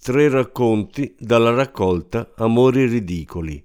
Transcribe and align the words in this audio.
Tre 0.00 0.28
racconti 0.28 1.14
dalla 1.18 1.50
raccolta 1.50 2.32
Amori 2.36 2.86
ridicoli. 2.86 3.62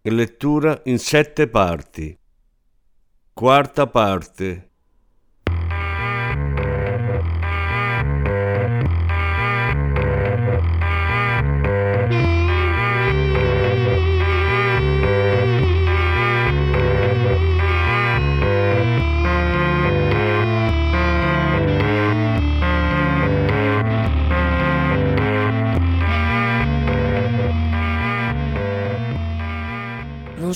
Lettura 0.00 0.80
in 0.86 0.98
sette 0.98 1.48
parti. 1.48 2.18
Quarta 3.32 3.86
parte. 3.86 4.67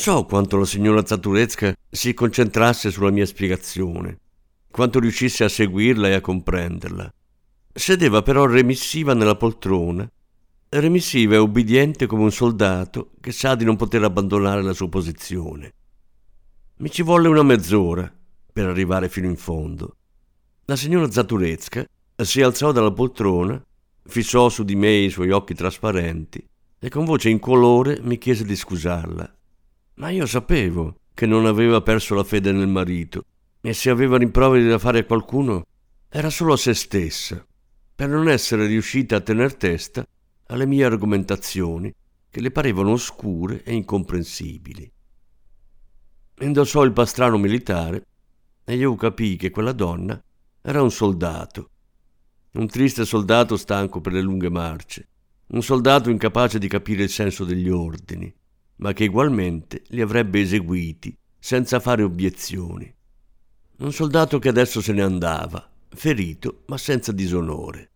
So 0.02 0.24
quanto 0.24 0.56
la 0.56 0.64
signora 0.64 1.06
Zaturecka 1.06 1.76
si 1.88 2.12
concentrasse 2.12 2.90
sulla 2.90 3.12
mia 3.12 3.24
spiegazione, 3.24 4.18
quanto 4.68 4.98
riuscisse 4.98 5.44
a 5.44 5.48
seguirla 5.48 6.08
e 6.08 6.14
a 6.14 6.20
comprenderla. 6.20 7.14
Sedeva 7.72 8.20
però 8.20 8.46
remissiva 8.46 9.14
nella 9.14 9.36
poltrona, 9.36 10.10
remissiva 10.70 11.36
e 11.36 11.38
ubbidiente 11.38 12.06
come 12.06 12.24
un 12.24 12.32
soldato 12.32 13.12
che 13.20 13.30
sa 13.30 13.54
di 13.54 13.64
non 13.64 13.76
poter 13.76 14.02
abbandonare 14.02 14.60
la 14.62 14.72
sua 14.72 14.88
posizione. 14.88 15.72
Mi 16.78 16.90
ci 16.90 17.02
volle 17.02 17.28
una 17.28 17.44
mezz'ora 17.44 18.12
per 18.52 18.66
arrivare 18.66 19.08
fino 19.08 19.28
in 19.28 19.36
fondo. 19.36 19.98
La 20.64 20.74
signora 20.74 21.12
Zaturecka 21.12 21.84
si 22.16 22.42
alzò 22.42 22.72
dalla 22.72 22.90
poltrona, 22.90 23.64
fissò 24.04 24.48
su 24.48 24.64
di 24.64 24.74
me 24.74 24.94
i 24.94 25.10
suoi 25.10 25.30
occhi 25.30 25.54
trasparenti 25.54 26.44
e 26.80 26.88
con 26.88 27.04
voce 27.04 27.28
incolore 27.28 28.00
mi 28.02 28.18
chiese 28.18 28.44
di 28.44 28.56
scusarla. 28.56 29.36
Ma 30.02 30.10
io 30.10 30.26
sapevo 30.26 30.96
che 31.14 31.26
non 31.26 31.46
aveva 31.46 31.80
perso 31.80 32.16
la 32.16 32.24
fede 32.24 32.50
nel 32.50 32.66
marito 32.66 33.24
e 33.60 33.72
se 33.72 33.88
aveva 33.88 34.18
rimproveri 34.18 34.66
da 34.66 34.80
fare 34.80 34.98
a 34.98 35.04
qualcuno 35.04 35.64
era 36.08 36.28
solo 36.28 36.54
a 36.54 36.56
se 36.56 36.74
stessa, 36.74 37.46
per 37.94 38.08
non 38.08 38.28
essere 38.28 38.66
riuscita 38.66 39.14
a 39.14 39.20
tener 39.20 39.54
testa 39.54 40.04
alle 40.46 40.66
mie 40.66 40.84
argomentazioni 40.84 41.94
che 42.28 42.40
le 42.40 42.50
parevano 42.50 42.90
oscure 42.90 43.62
e 43.62 43.74
incomprensibili. 43.74 44.90
Indossò 46.40 46.82
il 46.82 46.92
pastrano 46.92 47.38
militare 47.38 48.04
e 48.64 48.74
io 48.74 48.96
capii 48.96 49.36
che 49.36 49.50
quella 49.50 49.70
donna 49.70 50.20
era 50.62 50.82
un 50.82 50.90
soldato, 50.90 51.70
un 52.54 52.66
triste 52.66 53.04
soldato 53.04 53.56
stanco 53.56 54.00
per 54.00 54.14
le 54.14 54.20
lunghe 54.20 54.50
marce, 54.50 55.06
un 55.50 55.62
soldato 55.62 56.10
incapace 56.10 56.58
di 56.58 56.66
capire 56.66 57.04
il 57.04 57.08
senso 57.08 57.44
degli 57.44 57.68
ordini, 57.68 58.34
ma 58.82 58.92
che 58.92 59.06
ugualmente 59.06 59.84
li 59.88 60.00
avrebbe 60.00 60.40
eseguiti 60.40 61.16
senza 61.38 61.78
fare 61.78 62.02
obiezioni. 62.02 62.92
Un 63.78 63.92
soldato 63.92 64.40
che 64.40 64.48
adesso 64.48 64.80
se 64.80 64.92
ne 64.92 65.02
andava, 65.02 65.70
ferito 65.88 66.64
ma 66.66 66.76
senza 66.76 67.12
disonore. 67.12 67.90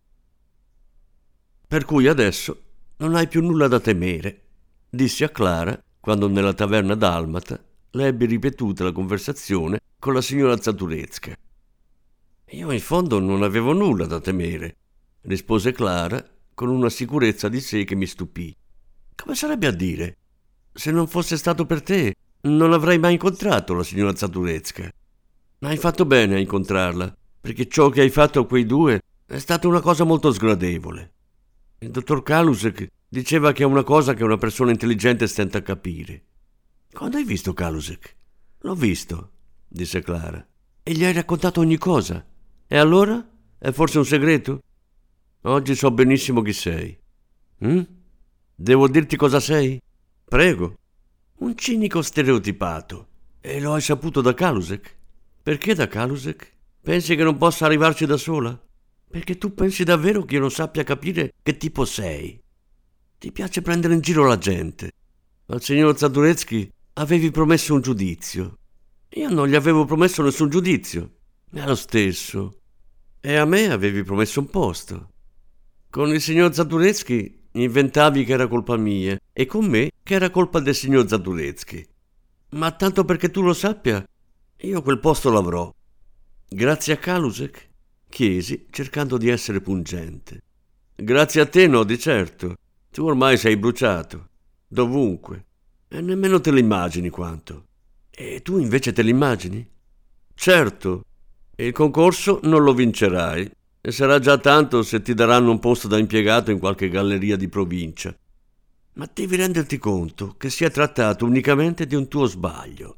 Per 1.67 1.83
cui 1.83 2.07
adesso 2.07 2.61
non 2.97 3.15
hai 3.15 3.27
più 3.27 3.41
nulla 3.41 3.67
da 3.67 3.81
temere, 3.81 4.43
dissi 4.89 5.25
a 5.25 5.29
Clara 5.29 5.77
quando 5.99 6.29
nella 6.29 6.53
taverna 6.53 6.95
dalmata 6.95 7.61
le 7.91 8.07
ebbi 8.07 8.25
ripetuta 8.25 8.85
la 8.85 8.93
conversazione 8.93 9.81
con 9.99 10.13
la 10.13 10.21
signora 10.21 10.59
Zaturecka. 10.59 11.35
Io 12.51 12.71
in 12.71 12.79
fondo 12.79 13.19
non 13.19 13.43
avevo 13.43 13.73
nulla 13.73 14.05
da 14.05 14.21
temere, 14.21 14.77
rispose 15.23 15.73
Clara 15.73 16.25
con 16.53 16.69
una 16.69 16.89
sicurezza 16.89 17.49
di 17.49 17.59
sé 17.59 17.83
che 17.83 17.95
mi 17.95 18.05
stupì. 18.05 18.55
Come 19.15 19.35
sarebbe 19.35 19.67
a 19.67 19.71
dire? 19.71 20.17
Se 20.77 20.91
non 20.91 21.07
fosse 21.07 21.37
stato 21.37 21.65
per 21.65 21.81
te, 21.81 22.13
non 22.41 22.71
avrei 22.71 22.99
mai 22.99 23.13
incontrato 23.13 23.73
la 23.73 23.81
signora 23.81 24.15
Zaturecka. 24.15 24.91
Ma 25.57 25.69
hai 25.69 25.77
fatto 25.77 26.05
bene 26.05 26.35
a 26.35 26.39
incontrarla, 26.39 27.17
perché 27.41 27.67
ciò 27.67 27.89
che 27.89 28.01
hai 28.01 28.11
fatto 28.11 28.41
a 28.41 28.45
quei 28.45 28.63
due 28.63 29.01
è 29.25 29.39
stata 29.39 29.67
una 29.67 29.81
cosa 29.81 30.03
molto 30.03 30.31
sgradevole. 30.31 31.13
Il 31.79 31.89
dottor 31.89 32.21
Kalusek 32.21 32.89
diceva 33.09 33.53
che 33.53 33.63
è 33.63 33.65
una 33.65 33.81
cosa 33.81 34.13
che 34.13 34.23
una 34.23 34.37
persona 34.37 34.69
intelligente 34.69 35.25
stenta 35.25 35.57
a 35.57 35.63
capire. 35.63 36.25
Quando 36.91 37.17
hai 37.17 37.23
visto 37.23 37.53
Kalusek? 37.53 38.15
L'ho 38.59 38.75
visto, 38.75 39.31
disse 39.67 40.03
Clara. 40.03 40.45
E 40.83 40.91
gli 40.91 41.03
hai 41.03 41.13
raccontato 41.13 41.59
ogni 41.59 41.79
cosa. 41.79 42.23
E 42.67 42.77
allora? 42.77 43.27
È 43.57 43.71
forse 43.71 43.97
un 43.97 44.05
segreto? 44.05 44.61
Oggi 45.41 45.73
so 45.73 45.89
benissimo 45.89 46.43
chi 46.43 46.53
sei. 46.53 46.95
Hm? 47.61 47.81
Devo 48.53 48.87
dirti 48.87 49.15
cosa 49.15 49.39
sei? 49.39 49.81
Prego. 50.29 50.75
Un 51.37 51.55
cinico 51.55 52.01
stereotipato. 52.01 53.07
E 53.39 53.61
lo 53.61 53.75
hai 53.75 53.81
saputo 53.81 54.19
da 54.19 54.33
Kalusek? 54.33 54.97
Perché 55.41 55.73
da 55.73 55.87
Kalusek? 55.87 56.53
Pensi 56.81 57.15
che 57.15 57.23
non 57.23 57.37
possa 57.37 57.65
arrivarci 57.65 58.05
da 58.05 58.17
sola? 58.17 58.61
Perché 59.09 59.37
tu 59.37 59.53
pensi 59.53 59.85
davvero 59.85 60.25
che 60.25 60.35
io 60.35 60.41
non 60.41 60.51
sappia 60.51 60.83
capire 60.83 61.31
che 61.41 61.55
tipo 61.55 61.85
sei? 61.85 62.37
Ti 63.17 63.31
piace 63.31 63.61
prendere 63.61 63.93
in 63.93 64.01
giro 64.01 64.25
la 64.25 64.37
gente. 64.37 64.91
Al 65.45 65.61
signor 65.61 65.97
Zaduretsky 65.97 66.69
avevi 66.95 67.31
promesso 67.31 67.73
un 67.73 67.79
giudizio. 67.79 68.57
Io 69.11 69.29
non 69.29 69.47
gli 69.47 69.55
avevo 69.55 69.85
promesso 69.85 70.21
nessun 70.23 70.49
giudizio. 70.49 71.19
È 71.49 71.65
lo 71.65 71.75
stesso. 71.75 72.59
E 73.21 73.37
a 73.37 73.45
me 73.45 73.71
avevi 73.71 74.03
promesso 74.03 74.41
un 74.41 74.49
posto. 74.49 75.09
Con 75.89 76.09
il 76.09 76.19
signor 76.19 76.53
Zaduretsky 76.53 77.36
inventavi 77.61 78.23
che 78.23 78.33
era 78.33 78.47
colpa 78.47 78.77
mia 78.77 79.17
e 79.33 79.45
con 79.45 79.65
me 79.65 79.91
che 80.03 80.15
era 80.15 80.29
colpa 80.29 80.59
del 80.59 80.75
signor 80.75 81.07
Zaduletsky. 81.07 81.85
Ma 82.49 82.71
tanto 82.71 83.05
perché 83.05 83.29
tu 83.29 83.41
lo 83.41 83.53
sappia, 83.53 84.03
io 84.57 84.81
quel 84.81 84.99
posto 84.99 85.29
l'avrò. 85.29 85.73
Grazie 86.47 86.93
a 86.93 86.97
Kalusek? 86.97 87.67
chiesi, 88.09 88.67
cercando 88.69 89.17
di 89.17 89.29
essere 89.29 89.61
pungente. 89.61 90.41
Grazie 90.95 91.41
a 91.41 91.45
te 91.45 91.67
no, 91.67 91.83
di 91.83 91.99
certo. 91.99 92.55
Tu 92.91 93.05
ormai 93.05 93.37
sei 93.37 93.57
bruciato. 93.57 94.29
Dovunque. 94.67 95.45
E 95.87 96.01
nemmeno 96.01 96.41
te 96.41 96.51
l'immagini 96.51 97.09
quanto. 97.09 97.65
E 98.09 98.41
tu 98.41 98.57
invece 98.57 98.91
te 98.93 99.03
l'immagini? 99.03 99.69
Certo. 100.33 101.03
Il 101.55 101.71
concorso 101.71 102.39
non 102.43 102.63
lo 102.63 102.73
vincerai, 102.73 103.51
e 103.87 103.91
sarà 103.93 104.19
già 104.19 104.37
tanto 104.37 104.83
se 104.83 105.01
ti 105.01 105.13
daranno 105.13 105.49
un 105.49 105.59
posto 105.59 105.87
da 105.87 105.97
impiegato 105.97 106.51
in 106.51 106.59
qualche 106.59 106.89
galleria 106.89 107.37
di 107.37 107.47
provincia. 107.47 108.13
Ma 108.95 109.09
devi 109.13 109.37
renderti 109.37 109.77
conto 109.77 110.35
che 110.37 110.49
si 110.49 110.65
è 110.65 110.71
trattato 110.71 111.23
unicamente 111.23 111.87
di 111.87 111.95
un 111.95 112.09
tuo 112.09 112.25
sbaglio. 112.25 112.97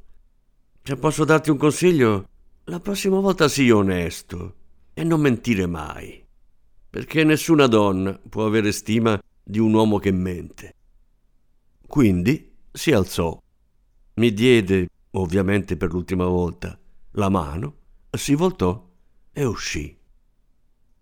Se 0.81 0.95
posso 0.95 1.25
darti 1.25 1.51
un 1.51 1.57
consiglio, 1.57 2.27
la 2.63 2.79
prossima 2.79 3.19
volta 3.19 3.47
sii 3.47 3.69
onesto 3.69 4.55
e 4.95 5.03
non 5.03 5.21
mentire 5.21 5.67
mai, 5.67 6.25
perché 6.89 7.23
nessuna 7.23 7.67
donna 7.67 8.19
può 8.27 8.47
avere 8.47 8.71
stima 8.71 9.21
di 9.43 9.59
un 9.59 9.71
uomo 9.71 9.99
che 9.99 10.11
mente. 10.11 10.73
Quindi 11.85 12.51
si 12.71 12.91
alzò, 12.93 13.39
mi 14.15 14.33
diede, 14.33 14.89
ovviamente 15.11 15.77
per 15.77 15.91
l'ultima 15.91 16.25
volta, 16.25 16.75
la 17.11 17.29
mano, 17.29 17.75
si 18.09 18.33
voltò 18.33 18.89
e 19.31 19.45
uscì. 19.45 19.97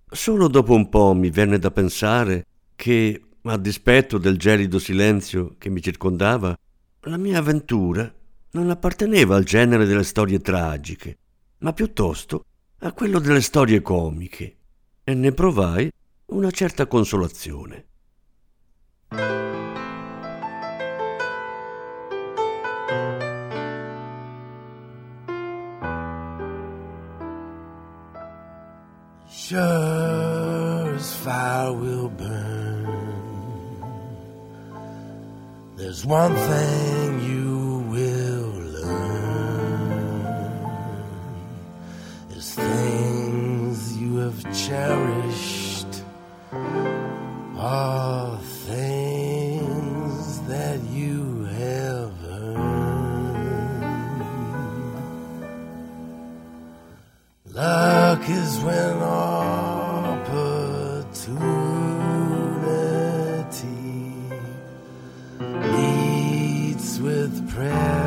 Solo 0.10 0.48
dopo 0.48 0.74
un 0.74 0.88
po' 0.88 1.14
mi 1.14 1.30
venne 1.30 1.60
da 1.60 1.70
pensare 1.70 2.46
che, 2.76 3.22
a 3.42 3.58
dispetto 3.58 4.18
del 4.18 4.38
gelido 4.38 4.80
silenzio 4.80 5.56
che 5.58 5.70
mi 5.70 5.82
circondava, 5.82 6.58
la 7.02 7.18
mia 7.18 7.40
avventura 7.40 8.12
non 8.52 8.70
apparteneva 8.70 9.36
al 9.36 9.44
genere 9.44 9.86
delle 9.86 10.06
storie 10.06 10.40
tragiche, 10.40 11.18
ma 11.60 11.74
piuttosto 11.74 12.46
a 12.80 12.94
quello 12.94 13.20
delle 13.20 13.42
storie 13.42 13.82
comiche, 13.82 14.56
e 15.04 15.14
ne 15.14 15.34
provai 15.34 15.92
una 16.28 16.52
certa 16.52 16.88
consolazione. 16.88 17.86
As 29.50 31.16
fire 31.24 31.72
will 31.72 32.10
burn. 32.10 32.86
There's 35.78 36.06
one 36.06 36.36
thing 36.36 37.22
you 37.22 37.80
will 37.90 38.52
learn 38.76 40.26
is 42.32 42.54
things 42.56 43.98
you 43.98 44.18
have 44.18 44.44
cherished 44.54 46.04
are 47.56 48.38
things 48.68 50.42
that 50.42 50.84
you 50.90 51.46
have 51.46 52.12
earned. 52.26 52.78
Luck 58.08 58.30
is 58.30 58.60
when 58.60 58.96
opportunity 59.04 59.58
meets 65.74 67.00
with 67.00 67.34
preparation, 67.50 67.98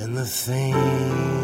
and 0.00 0.16
the 0.16 0.26
same 0.26 1.39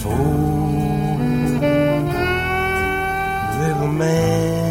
fool, 0.00 1.18
little 3.60 3.88
man. 3.88 4.63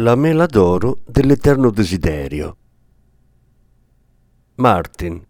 La 0.00 0.14
mela 0.14 0.46
d'oro 0.46 1.00
dell'eterno 1.04 1.70
desiderio. 1.70 2.56
Martin. 4.54 5.20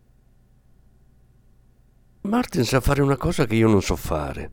Martin 2.21 2.65
sa 2.65 2.81
fare 2.81 3.01
una 3.01 3.17
cosa 3.17 3.47
che 3.47 3.55
io 3.55 3.67
non 3.67 3.81
so 3.81 3.97
fare. 3.97 4.53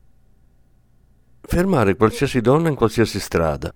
Fermare 1.42 1.96
qualsiasi 1.96 2.40
donna 2.40 2.70
in 2.70 2.76
qualsiasi 2.76 3.20
strada. 3.20 3.70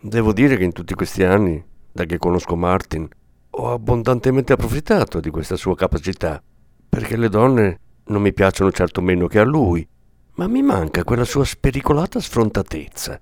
Devo 0.00 0.34
dire 0.34 0.58
che 0.58 0.64
in 0.64 0.72
tutti 0.72 0.92
questi 0.92 1.24
anni, 1.24 1.64
da 1.90 2.04
che 2.04 2.18
conosco 2.18 2.56
Martin, 2.56 3.08
ho 3.48 3.72
abbondantemente 3.72 4.52
approfittato 4.52 5.18
di 5.18 5.30
questa 5.30 5.56
sua 5.56 5.74
capacità, 5.74 6.42
perché 6.86 7.16
le 7.16 7.30
donne 7.30 7.80
non 8.08 8.20
mi 8.20 8.34
piacciono 8.34 8.70
certo 8.70 9.00
meno 9.00 9.28
che 9.28 9.38
a 9.38 9.44
lui, 9.44 9.88
ma 10.34 10.46
mi 10.46 10.60
manca 10.60 11.04
quella 11.04 11.24
sua 11.24 11.46
spericolata 11.46 12.20
sfrontatezza. 12.20 13.18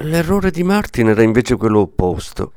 L'errore 0.00 0.50
di 0.50 0.62
Martin 0.62 1.08
era 1.08 1.22
invece 1.22 1.56
quello 1.56 1.80
opposto, 1.80 2.52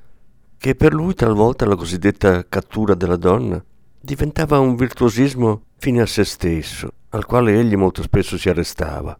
che 0.58 0.75
per 0.75 0.93
lui 0.93 1.13
talvolta 1.13 1.65
la 1.65 1.77
cosiddetta 1.77 2.46
cattura 2.50 2.96
della 2.96 3.15
donna 3.15 3.63
diventava 4.01 4.60
un 4.60 4.75
virtuosismo 4.75 5.62
fine 5.77 6.01
a 6.01 6.05
se 6.05 6.25
stesso, 6.25 6.91
al 7.12 7.25
quale 7.25 7.58
egli 7.58 7.77
molto 7.77 8.01
spesso 8.01 8.38
si 8.38 8.50
arrestava. 8.50 9.17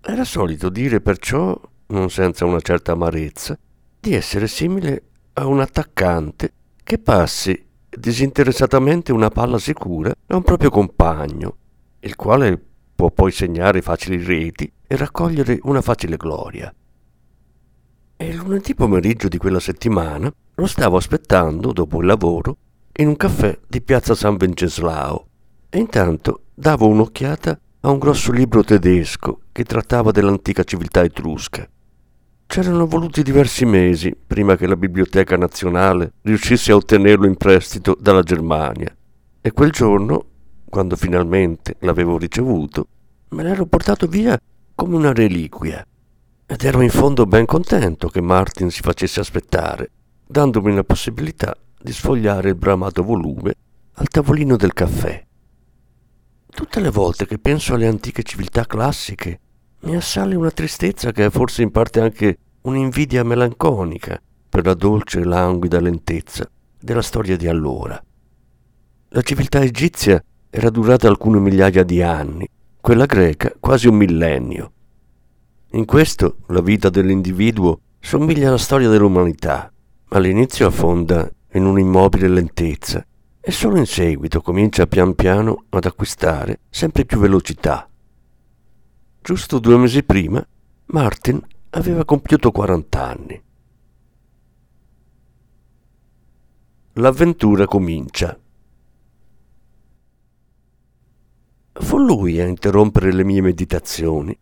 Era 0.00 0.22
solito 0.22 0.68
dire 0.68 1.00
perciò, 1.00 1.60
non 1.86 2.08
senza 2.08 2.44
una 2.44 2.60
certa 2.60 2.92
amarezza, 2.92 3.58
di 3.98 4.14
essere 4.14 4.46
simile 4.46 5.02
a 5.32 5.46
un 5.46 5.58
attaccante 5.58 6.52
che 6.84 6.98
passi 6.98 7.66
disinteressatamente 7.88 9.10
una 9.10 9.30
palla 9.30 9.58
sicura 9.58 10.14
a 10.28 10.36
un 10.36 10.42
proprio 10.44 10.70
compagno, 10.70 11.56
il 11.98 12.14
quale 12.14 12.62
può 12.94 13.10
poi 13.10 13.32
segnare 13.32 13.82
facili 13.82 14.22
reti 14.22 14.72
e 14.86 14.96
raccogliere 14.96 15.58
una 15.62 15.82
facile 15.82 16.16
gloria. 16.16 16.72
E 18.18 18.32
lunedì 18.32 18.74
pomeriggio 18.74 19.28
di 19.28 19.36
quella 19.36 19.60
settimana 19.60 20.32
lo 20.54 20.66
stavo 20.66 20.96
aspettando 20.96 21.70
dopo 21.72 22.00
il 22.00 22.06
lavoro 22.06 22.56
in 22.94 23.08
un 23.08 23.16
caffè 23.16 23.58
di 23.66 23.82
piazza 23.82 24.14
San 24.14 24.38
Venceslao. 24.38 25.26
E 25.68 25.78
intanto 25.78 26.44
davo 26.54 26.86
un'occhiata 26.86 27.60
a 27.80 27.90
un 27.90 27.98
grosso 27.98 28.32
libro 28.32 28.64
tedesco 28.64 29.40
che 29.52 29.64
trattava 29.64 30.12
dell'antica 30.12 30.64
civiltà 30.64 31.04
etrusca. 31.04 31.68
C'erano 32.46 32.86
voluti 32.86 33.22
diversi 33.22 33.66
mesi 33.66 34.16
prima 34.26 34.56
che 34.56 34.66
la 34.66 34.76
Biblioteca 34.76 35.36
Nazionale 35.36 36.14
riuscisse 36.22 36.72
a 36.72 36.76
ottenerlo 36.76 37.26
in 37.26 37.36
prestito 37.36 37.94
dalla 38.00 38.22
Germania. 38.22 38.96
E 39.42 39.52
quel 39.52 39.72
giorno, 39.72 40.24
quando 40.70 40.96
finalmente 40.96 41.76
l'avevo 41.80 42.16
ricevuto, 42.16 42.86
me 43.28 43.42
l'ero 43.42 43.66
portato 43.66 44.06
via 44.06 44.40
come 44.74 44.96
una 44.96 45.12
reliquia 45.12 45.86
ed 46.46 46.62
ero 46.62 46.80
in 46.80 46.90
fondo 46.90 47.26
ben 47.26 47.44
contento 47.44 48.08
che 48.08 48.20
Martin 48.20 48.70
si 48.70 48.80
facesse 48.80 49.18
aspettare, 49.18 49.90
dandomi 50.24 50.72
la 50.72 50.84
possibilità 50.84 51.56
di 51.80 51.92
sfogliare 51.92 52.50
il 52.50 52.54
bramato 52.54 53.02
volume 53.02 53.54
al 53.94 54.06
tavolino 54.08 54.56
del 54.56 54.72
caffè. 54.72 55.24
Tutte 56.48 56.80
le 56.80 56.90
volte 56.90 57.26
che 57.26 57.38
penso 57.38 57.74
alle 57.74 57.88
antiche 57.88 58.22
civiltà 58.22 58.64
classiche, 58.64 59.40
mi 59.80 59.96
assale 59.96 60.36
una 60.36 60.50
tristezza 60.50 61.12
che 61.12 61.26
è 61.26 61.30
forse 61.30 61.62
in 61.62 61.70
parte 61.70 62.00
anche 62.00 62.38
un'invidia 62.62 63.24
melanconica 63.24 64.20
per 64.48 64.64
la 64.64 64.74
dolce 64.74 65.20
e 65.20 65.24
languida 65.24 65.80
lentezza 65.80 66.48
della 66.80 67.02
storia 67.02 67.36
di 67.36 67.48
allora. 67.48 68.00
La 69.10 69.22
civiltà 69.22 69.60
egizia 69.62 70.22
era 70.48 70.70
durata 70.70 71.08
alcune 71.08 71.40
migliaia 71.40 71.82
di 71.82 72.02
anni, 72.02 72.48
quella 72.80 73.06
greca 73.06 73.52
quasi 73.58 73.88
un 73.88 73.96
millennio. 73.96 74.72
In 75.76 75.84
questo 75.84 76.38
la 76.46 76.62
vita 76.62 76.88
dell'individuo 76.88 77.80
somiglia 77.98 78.48
alla 78.48 78.56
storia 78.56 78.88
dell'umanità. 78.88 79.70
All'inizio 80.08 80.68
affonda 80.68 81.30
in 81.52 81.66
un'immobile 81.66 82.28
lentezza 82.28 83.06
e 83.38 83.50
solo 83.52 83.76
in 83.76 83.84
seguito 83.84 84.40
comincia 84.40 84.86
pian 84.86 85.14
piano 85.14 85.64
ad 85.68 85.84
acquistare 85.84 86.60
sempre 86.70 87.04
più 87.04 87.18
velocità. 87.18 87.86
Giusto 89.20 89.58
due 89.58 89.76
mesi 89.76 90.02
prima, 90.02 90.42
Martin 90.86 91.42
aveva 91.70 92.06
compiuto 92.06 92.50
40 92.50 93.06
anni. 93.06 93.42
L'avventura 96.94 97.66
comincia. 97.66 98.38
Fu 101.74 101.98
lui 101.98 102.40
a 102.40 102.46
interrompere 102.46 103.12
le 103.12 103.24
mie 103.24 103.42
meditazioni. 103.42 104.38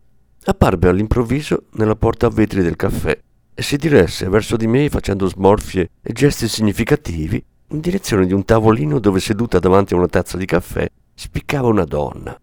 Apparve 0.47 0.89
all'improvviso 0.89 1.63
nella 1.71 1.95
porta 1.95 2.27
a 2.27 2.29
vetri 2.29 2.61
del 2.61 2.75
caffè 2.75 3.19
e 3.51 3.61
si 3.63 3.77
diresse 3.77 4.29
verso 4.29 4.55
di 4.55 4.67
me 4.67 4.89
facendo 4.89 5.25
smorfie 5.25 5.89
e 6.03 6.13
gesti 6.13 6.47
significativi 6.47 7.43
in 7.69 7.79
direzione 7.79 8.27
di 8.27 8.33
un 8.33 8.45
tavolino 8.45 8.99
dove 8.99 9.19
seduta 9.19 9.57
davanti 9.57 9.95
a 9.95 9.97
una 9.97 10.07
tazza 10.07 10.37
di 10.37 10.45
caffè 10.45 10.87
spiccava 11.15 11.67
una 11.67 11.83
donna. 11.83 12.39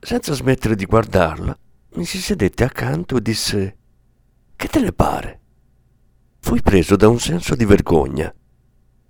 Senza 0.00 0.32
smettere 0.32 0.74
di 0.74 0.86
guardarla, 0.86 1.56
mi 1.96 2.04
si 2.06 2.16
sedette 2.16 2.64
accanto 2.64 3.18
e 3.18 3.20
disse 3.20 3.76
Che 4.56 4.68
te 4.68 4.80
ne 4.80 4.92
pare? 4.92 5.40
Fui 6.40 6.62
preso 6.62 6.96
da 6.96 7.08
un 7.08 7.20
senso 7.20 7.54
di 7.54 7.66
vergogna. 7.66 8.32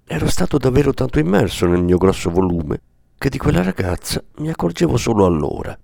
Ero 0.04 0.28
stato 0.28 0.58
davvero 0.58 0.92
tanto 0.92 1.20
immerso 1.20 1.66
nel 1.66 1.84
mio 1.84 1.98
grosso 1.98 2.30
volume 2.30 2.80
che 3.16 3.28
di 3.28 3.38
quella 3.38 3.62
ragazza 3.62 4.20
mi 4.38 4.48
accorgevo 4.48 4.96
solo 4.96 5.24
allora. 5.24 5.78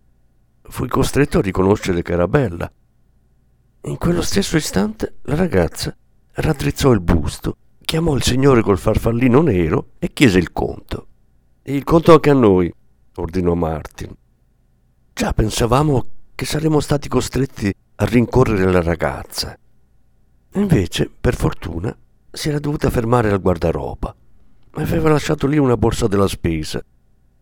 Fui 0.69 0.89
costretto 0.89 1.39
a 1.39 1.43
riconoscere 1.43 2.03
che 2.03 2.13
era 2.13 2.29
bella. 2.29 2.71
In 3.83 3.97
quello 3.97 4.23
stesso 4.23 4.57
istante 4.57 5.17
la 5.23 5.35
ragazza 5.35 5.97
raddrizzò 6.33 6.93
il 6.93 7.01
busto 7.01 7.57
chiamò 7.89 8.15
il 8.15 8.23
signore 8.23 8.61
col 8.61 8.79
farfallino 8.79 9.41
nero 9.41 9.93
e 9.99 10.13
chiese 10.13 10.39
il 10.39 10.53
conto. 10.53 11.07
Il 11.63 11.85
conto 11.85 12.13
anche 12.13 12.29
a 12.29 12.35
noi, 12.35 12.71
ordinò 13.17 13.55
Martin. 13.55 14.15
Già 15.15 15.33
pensavamo 15.33 16.05
che 16.35 16.45
saremmo 16.45 16.81
stati 16.81 17.09
costretti 17.09 17.75
a 17.97 18.05
rincorrere 18.05 18.71
la 18.71 18.83
ragazza. 18.83 19.59
Invece, 20.53 21.11
per 21.19 21.35
fortuna, 21.35 21.97
si 22.31 22.51
era 22.51 22.59
dovuta 22.59 22.91
fermare 22.91 23.31
al 23.31 23.41
guardaroba. 23.41 24.15
Aveva 24.73 25.09
lasciato 25.09 25.47
lì 25.47 25.57
una 25.57 25.79
borsa 25.79 26.07
della 26.07 26.29
spesa 26.29 26.85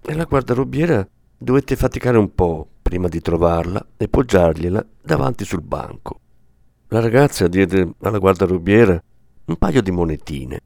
e 0.01 0.15
la 0.15 0.25
guardarobiera 0.25 1.07
dovette 1.37 1.75
faticare 1.75 2.19
un 2.19 2.33
po' 2.33 2.69
prima 2.87 3.09
di 3.09 3.21
trovarla 3.21 3.85
e 3.97 4.07
poggiargliela 4.07 4.87
davanti 5.03 5.45
sul 5.45 5.61
banco. 5.61 6.21
La 6.89 7.01
ragazza 7.01 7.49
diede 7.49 7.95
alla 8.03 8.19
guardarobiera 8.19 9.03
un 9.47 9.57
paio 9.57 9.83
di 9.83 9.91
monetine 9.91 10.61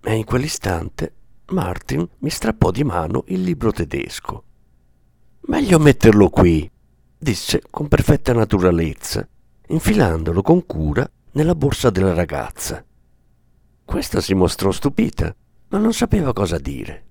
e 0.00 0.14
in 0.14 0.24
quell'istante 0.24 1.12
Martin 1.50 2.08
mi 2.20 2.30
strappò 2.30 2.70
di 2.70 2.84
mano 2.84 3.24
il 3.26 3.42
libro 3.42 3.70
tedesco. 3.70 4.44
Meglio 5.40 5.78
metterlo 5.78 6.30
qui, 6.30 6.70
disse 7.18 7.60
con 7.68 7.86
perfetta 7.86 8.32
naturalezza, 8.32 9.28
infilandolo 9.66 10.40
con 10.40 10.64
cura 10.64 11.06
nella 11.32 11.54
borsa 11.54 11.90
della 11.90 12.14
ragazza. 12.14 12.82
Questa 13.84 14.22
si 14.22 14.32
mostrò 14.32 14.70
stupita, 14.70 15.36
ma 15.68 15.76
non 15.76 15.92
sapeva 15.92 16.32
cosa 16.32 16.56
dire. 16.56 17.04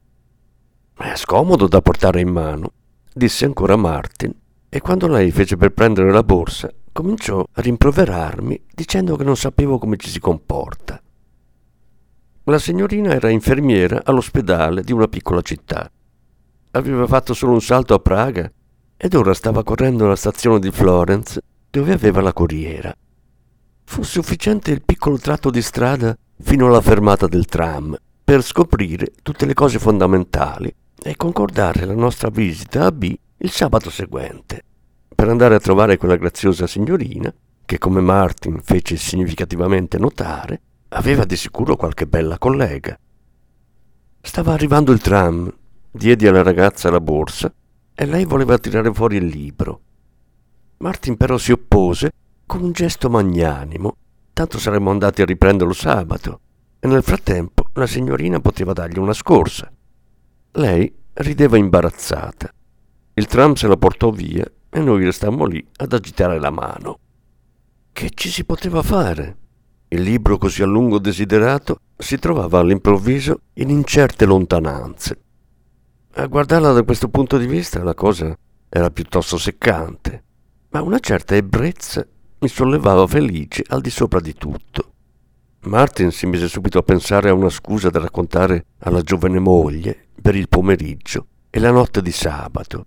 È 0.96 1.14
scomodo 1.14 1.68
da 1.68 1.80
portare 1.80 2.22
in 2.22 2.30
mano, 2.30 2.72
disse 3.14 3.46
ancora 3.46 3.76
Martin, 3.76 4.34
e 4.70 4.82
quando 4.82 5.08
lei 5.08 5.32
fece 5.32 5.56
per 5.56 5.72
prendere 5.72 6.12
la 6.12 6.24
borsa, 6.24 6.70
cominciò 6.92 7.46
a 7.52 7.62
rimproverarmi 7.62 8.64
dicendo 8.74 9.16
che 9.16 9.24
non 9.24 9.38
sapevo 9.38 9.78
come 9.78 9.98
ci 9.98 10.10
si 10.10 10.20
comporta. 10.20 11.02
La 12.44 12.60
signorina 12.60 13.14
era 13.14 13.30
infermiera 13.30 14.02
all'ospedale 14.04 14.82
di 14.82 14.94
una 14.94 15.08
piccola 15.08 15.42
città. 15.42 15.90
Aveva 16.72 17.06
fatto 17.08 17.34
solo 17.34 17.54
un 17.54 17.62
salto 17.62 17.94
a 17.94 18.00
Praga 18.00 18.52
ed 18.96 19.14
ora 19.14 19.34
stava 19.34 19.64
correndo 19.64 20.06
alla 20.06 20.16
stazione 20.16 20.60
di 20.60 20.72
Florence 20.72 21.42
dove 21.70 21.94
aveva 21.94 22.22
la 22.22 22.34
corriera. 22.34 22.96
Fu 23.84 24.04
sufficiente 24.04 24.72
il 24.72 24.82
piccolo 24.84 25.18
tratto 25.18 25.50
di 25.50 25.62
strada 25.62 26.18
fino 26.40 26.68
alla 26.68 26.82
fermata 26.82 27.28
del 27.28 27.46
tram 27.46 27.98
per 28.24 28.42
scoprire 28.42 29.12
tutte 29.22 29.46
le 29.46 29.54
cose 29.54 29.80
fondamentali 29.80 30.74
e 31.02 31.16
concordare 31.16 31.86
la 31.86 31.94
nostra 31.94 32.30
visita 32.30 32.86
a 32.86 32.92
B 32.92 33.16
il 33.38 33.52
sabato 33.52 33.90
seguente, 33.90 34.64
per 35.16 35.30
andare 35.30 35.56
a 35.56 35.60
trovare 35.60 35.98
quella 35.98 36.16
graziosa 36.16 36.68
signorina 36.68 37.34
che, 37.66 37.78
come 37.78 38.02
Martin 38.02 38.60
fece 38.62 38.96
significativamente 38.96 39.98
notare, 39.98 40.62
Aveva 40.90 41.26
di 41.26 41.36
sicuro 41.36 41.76
qualche 41.76 42.08
bella 42.08 42.38
collega. 42.38 42.98
Stava 44.22 44.54
arrivando 44.54 44.94
il 44.94 45.02
tram, 45.02 45.54
diedi 45.92 46.28
alla 46.28 46.44
ragazza 46.44 46.90
la 46.90 47.02
borsa 47.02 47.54
e 47.94 48.06
lei 48.06 48.24
voleva 48.24 48.58
tirare 48.58 48.94
fuori 48.94 49.18
il 49.18 49.26
libro. 49.26 49.82
Martin 50.78 51.18
però 51.18 51.38
si 51.38 51.52
oppose 51.52 52.12
con 52.46 52.64
un 52.64 52.72
gesto 52.72 53.10
magnanimo, 53.10 53.98
tanto 54.32 54.60
saremmo 54.60 54.90
andati 54.90 55.22
a 55.22 55.26
riprenderlo 55.26 55.74
sabato 55.74 56.40
e 56.80 56.88
nel 56.88 57.04
frattempo 57.04 57.68
la 57.74 57.88
signorina 57.88 58.40
poteva 58.40 58.72
dargli 58.72 59.00
una 59.00 59.14
scorsa. 59.14 59.70
Lei 60.52 60.94
rideva 61.14 61.58
imbarazzata. 61.58 62.54
Il 63.18 63.26
tram 63.26 63.56
se 63.56 63.66
la 63.68 63.78
portò 63.78 64.12
via 64.12 64.46
e 64.70 64.80
noi 64.80 65.04
restammo 65.04 65.46
lì 65.46 65.66
ad 65.78 65.92
agitare 65.92 66.40
la 66.40 66.52
mano. 66.52 67.00
Che 67.92 68.12
ci 68.14 68.30
si 68.30 68.46
poteva 68.46 68.84
fare? 68.84 69.38
Il 69.88 70.02
libro 70.02 70.38
così 70.38 70.62
a 70.62 70.68
lungo 70.68 71.00
desiderato 71.00 71.80
si 71.98 72.20
trovava 72.20 72.60
all'improvviso 72.60 73.40
in 73.54 73.72
incerte 73.72 74.26
lontananze. 74.26 75.20
A 76.14 76.28
guardarla 76.28 76.74
da 76.74 76.84
questo 76.84 77.10
punto 77.10 77.40
di 77.40 77.48
vista 77.48 77.82
la 77.82 77.96
cosa 77.96 78.38
era 78.70 78.92
piuttosto 78.92 79.40
seccante, 79.40 80.24
ma 80.70 80.84
una 80.84 81.00
certa 81.00 81.36
ebbrezza 81.36 82.06
mi 82.38 82.48
sollevava 82.48 83.08
felice 83.08 83.64
al 83.70 83.82
di 83.82 83.90
sopra 83.90 84.20
di 84.20 84.36
tutto. 84.36 84.92
Martin 85.62 86.12
si 86.12 86.28
mise 86.28 86.48
subito 86.48 86.78
a 86.78 86.84
pensare 86.84 87.30
a 87.30 87.34
una 87.34 87.50
scusa 87.50 87.90
da 87.90 87.98
raccontare 87.98 88.66
alla 88.82 89.02
giovane 89.02 89.40
moglie 89.40 90.10
per 90.22 90.36
il 90.36 90.48
pomeriggio 90.48 91.26
e 91.50 91.60
la 91.60 91.72
notte 91.72 92.04
di 92.04 92.12
sabato. 92.12 92.86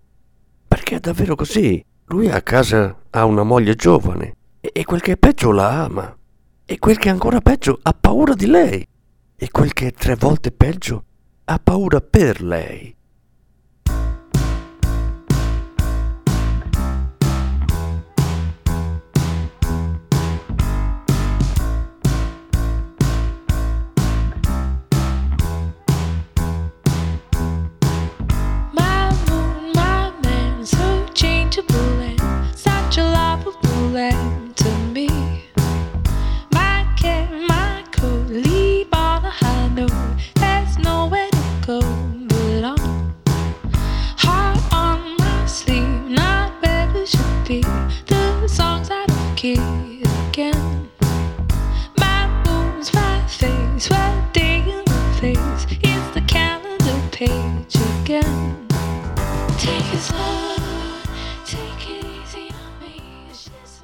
Perché 0.71 0.97
è 0.97 1.01
davvero 1.01 1.35
così. 1.35 1.85
Lui 2.05 2.29
a 2.29 2.41
casa 2.43 2.97
ha 3.11 3.25
una 3.25 3.43
moglie 3.43 3.75
giovane 3.75 4.37
e 4.61 4.85
quel 4.85 5.01
che 5.01 5.13
è 5.13 5.17
peggio 5.17 5.51
la 5.51 5.83
ama. 5.83 6.17
E 6.65 6.79
quel 6.79 6.97
che 6.97 7.09
è 7.09 7.11
ancora 7.11 7.41
peggio 7.41 7.77
ha 7.83 7.93
paura 7.93 8.35
di 8.35 8.47
lei. 8.47 8.87
E 9.35 9.51
quel 9.51 9.73
che 9.73 9.89
è 9.89 9.93
tre 9.93 10.15
volte 10.15 10.53
peggio 10.53 11.05
ha 11.47 11.59
paura 11.59 12.01
per 12.01 12.41
lei. 12.41 12.95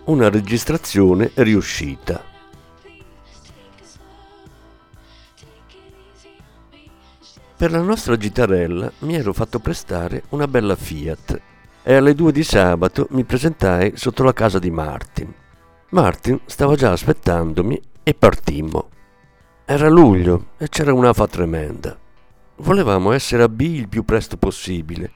Una 0.07 0.29
registrazione 0.29 1.33
riuscita. 1.35 2.23
Per 7.57 7.71
la 7.71 7.81
nostra 7.81 8.17
gitarella 8.17 8.93
mi 9.01 9.17
ero 9.17 9.33
fatto 9.33 9.59
prestare 9.59 10.25
una 10.29 10.47
bella 10.47 10.77
Fiat 10.77 11.41
e 11.83 11.95
alle 11.95 12.15
due 12.15 12.31
di 12.31 12.45
sabato 12.45 13.09
mi 13.11 13.25
presentai 13.25 13.97
sotto 13.97 14.23
la 14.23 14.33
casa 14.33 14.61
di 14.61 14.71
Martin. 14.71 15.33
Martin 15.91 16.39
stava 16.45 16.77
già 16.77 16.93
aspettandomi 16.93 17.81
e 18.05 18.15
partimmo. 18.15 18.91
Era 19.65 19.89
luglio 19.89 20.51
e 20.59 20.69
c'era 20.69 20.93
un'afa 20.93 21.27
tremenda. 21.27 21.99
Volevamo 22.59 23.11
essere 23.11 23.43
a 23.43 23.49
B 23.49 23.61
il 23.61 23.89
più 23.89 24.05
presto 24.05 24.37
possibile, 24.37 25.11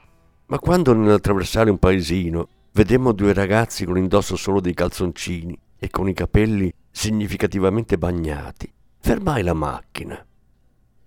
ma 0.47 0.59
quando 0.59 0.93
nell'attraversare 0.93 1.69
un 1.69 1.77
paesino 1.77 2.47
vedemmo 2.73 3.11
due 3.11 3.33
ragazzi 3.33 3.85
con 3.85 3.97
indosso 3.97 4.35
solo 4.35 4.59
dei 4.59 4.73
calzoncini 4.73 5.59
e 5.77 5.89
con 5.89 6.07
i 6.07 6.13
capelli 6.13 6.71
significativamente 6.89 7.97
bagnati, 7.97 8.71
fermai 8.99 9.43
la 9.43 9.53
macchina. 9.53 10.25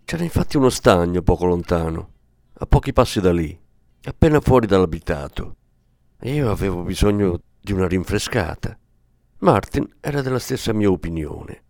C'era 0.04 0.22
infatti 0.22 0.56
uno 0.56 0.68
stagno 0.68 1.22
poco 1.22 1.46
lontano, 1.46 2.10
a 2.54 2.66
pochi 2.66 2.92
passi 2.92 3.20
da 3.20 3.32
lì, 3.32 3.58
appena 4.04 4.40
fuori 4.40 4.66
dall'abitato. 4.66 5.56
Io 6.22 6.50
avevo 6.50 6.82
bisogno 6.82 7.40
di 7.60 7.72
una 7.72 7.86
rinfrescata. 7.86 8.78
Martin 9.38 9.88
era 10.00 10.22
della 10.22 10.38
stessa 10.38 10.72
mia 10.72 10.90
opinione. 10.90 11.62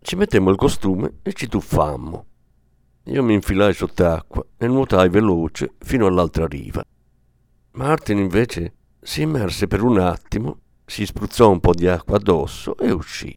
Ci 0.00 0.16
mettemmo 0.16 0.50
il 0.50 0.56
costume 0.56 1.18
e 1.22 1.32
ci 1.32 1.46
tuffammo. 1.46 2.26
Io 3.04 3.22
mi 3.22 3.34
infilai 3.34 3.74
sott'acqua 3.74 4.44
e 4.56 4.66
nuotai 4.66 5.08
veloce 5.08 5.74
fino 5.78 6.06
all'altra 6.06 6.46
riva. 6.46 6.84
Martin 7.72 8.18
invece 8.18 8.74
si 9.00 9.22
immerse 9.22 9.66
per 9.66 9.82
un 9.82 9.98
attimo, 9.98 10.60
si 10.84 11.06
spruzzò 11.06 11.50
un 11.50 11.60
po' 11.60 11.72
di 11.72 11.86
acqua 11.86 12.16
addosso 12.16 12.76
e 12.76 12.90
uscì. 12.90 13.36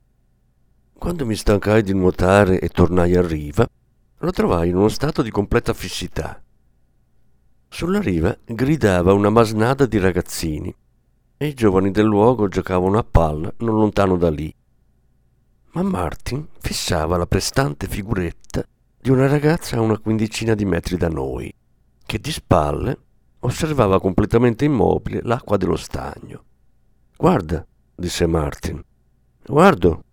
Quando 0.94 1.26
mi 1.26 1.36
stancai 1.36 1.84
di 1.84 1.94
nuotare 1.94 2.60
e 2.60 2.70
tornai 2.70 3.16
a 3.16 3.26
riva, 3.26 3.68
lo 4.18 4.32
trovai 4.32 4.70
in 4.70 4.76
uno 4.76 4.88
stato 4.88 5.22
di 5.22 5.32
completa 5.32 5.74
fissità. 5.74 6.42
Sulla 7.68 8.00
riva 8.00 8.38
gridava 8.46 9.14
una 9.14 9.30
masnada 9.30 9.86
di 9.86 9.98
ragazzini 9.98 10.74
e 11.38 11.48
i 11.48 11.54
giovani 11.54 11.92
del 11.92 12.06
luogo 12.06 12.48
giocavano 12.48 12.98
a 12.98 13.04
palla 13.04 13.54
non 13.58 13.76
lontano 13.76 14.16
da 14.16 14.30
lì. 14.30 14.54
Ma 15.72 15.82
Martin 15.82 16.48
fissava 16.60 17.18
la 17.18 17.26
prestante 17.26 17.88
figuretta 17.88 18.64
di 19.00 19.10
una 19.10 19.28
ragazza 19.28 19.78
a 19.78 19.82
una 19.82 19.98
quindicina 19.98 20.54
di 20.54 20.66
metri 20.66 20.98
da 20.98 21.10
noi, 21.10 21.54
che 22.06 22.20
di 22.20 22.32
spalle 22.32 22.98
osservava 23.44 24.00
completamente 24.00 24.66
immobile 24.66 25.22
l'acqua 25.24 25.58
dello 25.58 25.76
stagno. 25.76 26.44
Guarda, 27.18 27.66
disse 27.96 28.26
Martin. 28.26 28.84
Guardo. 29.46 30.04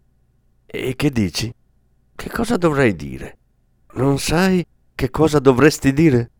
E 0.66 0.94
che 0.96 1.10
dici? 1.10 1.52
Che 2.14 2.30
cosa 2.30 2.56
dovrei 2.56 2.94
dire? 2.94 3.38
Non 3.94 4.18
sai 4.18 4.64
che 4.94 5.10
cosa 5.10 5.38
dovresti 5.38 5.92
dire? 5.92 6.30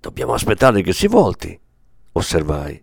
Dobbiamo 0.00 0.32
aspettare 0.32 0.82
che 0.82 0.92
si 0.92 1.06
volti, 1.06 1.58
osservai. 2.12 2.82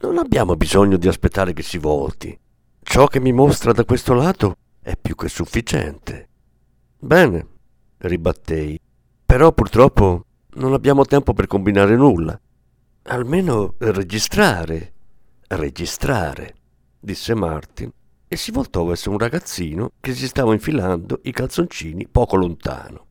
Non 0.00 0.18
abbiamo 0.18 0.56
bisogno 0.56 0.96
di 0.96 1.08
aspettare 1.08 1.52
che 1.52 1.62
si 1.62 1.78
volti. 1.78 2.38
Ciò 2.80 3.06
che 3.06 3.20
mi 3.20 3.32
mostra 3.32 3.72
da 3.72 3.84
questo 3.84 4.14
lato 4.14 4.56
è 4.80 4.96
più 4.96 5.14
che 5.14 5.28
sufficiente. 5.28 6.28
Bene, 6.98 7.46
ribattei. 7.98 8.80
Però 9.26 9.52
purtroppo 9.52 10.24
non 10.54 10.72
abbiamo 10.72 11.04
tempo 11.04 11.34
per 11.34 11.46
combinare 11.46 11.94
nulla. 11.96 12.40
Almeno 13.02 13.74
registrare. 13.78 14.92
Registrare, 15.48 16.54
disse 17.00 17.34
Martin 17.34 17.90
e 18.28 18.36
si 18.36 18.50
voltò 18.50 18.84
verso 18.84 19.10
un 19.10 19.18
ragazzino 19.18 19.92
che 20.00 20.14
si 20.14 20.26
stava 20.26 20.52
infilando 20.52 21.20
i 21.22 21.32
calzoncini 21.32 22.06
poco 22.06 22.36
lontano. 22.36 23.06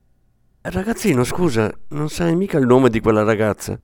Ragazzino, 0.62 1.24
scusa, 1.24 1.74
non 1.90 2.10
sai 2.10 2.36
mica 2.36 2.60
il 2.60 2.68
nome 2.68 2.90
di 2.90 3.00
quella 3.00 3.24
ragazza? 3.24 3.80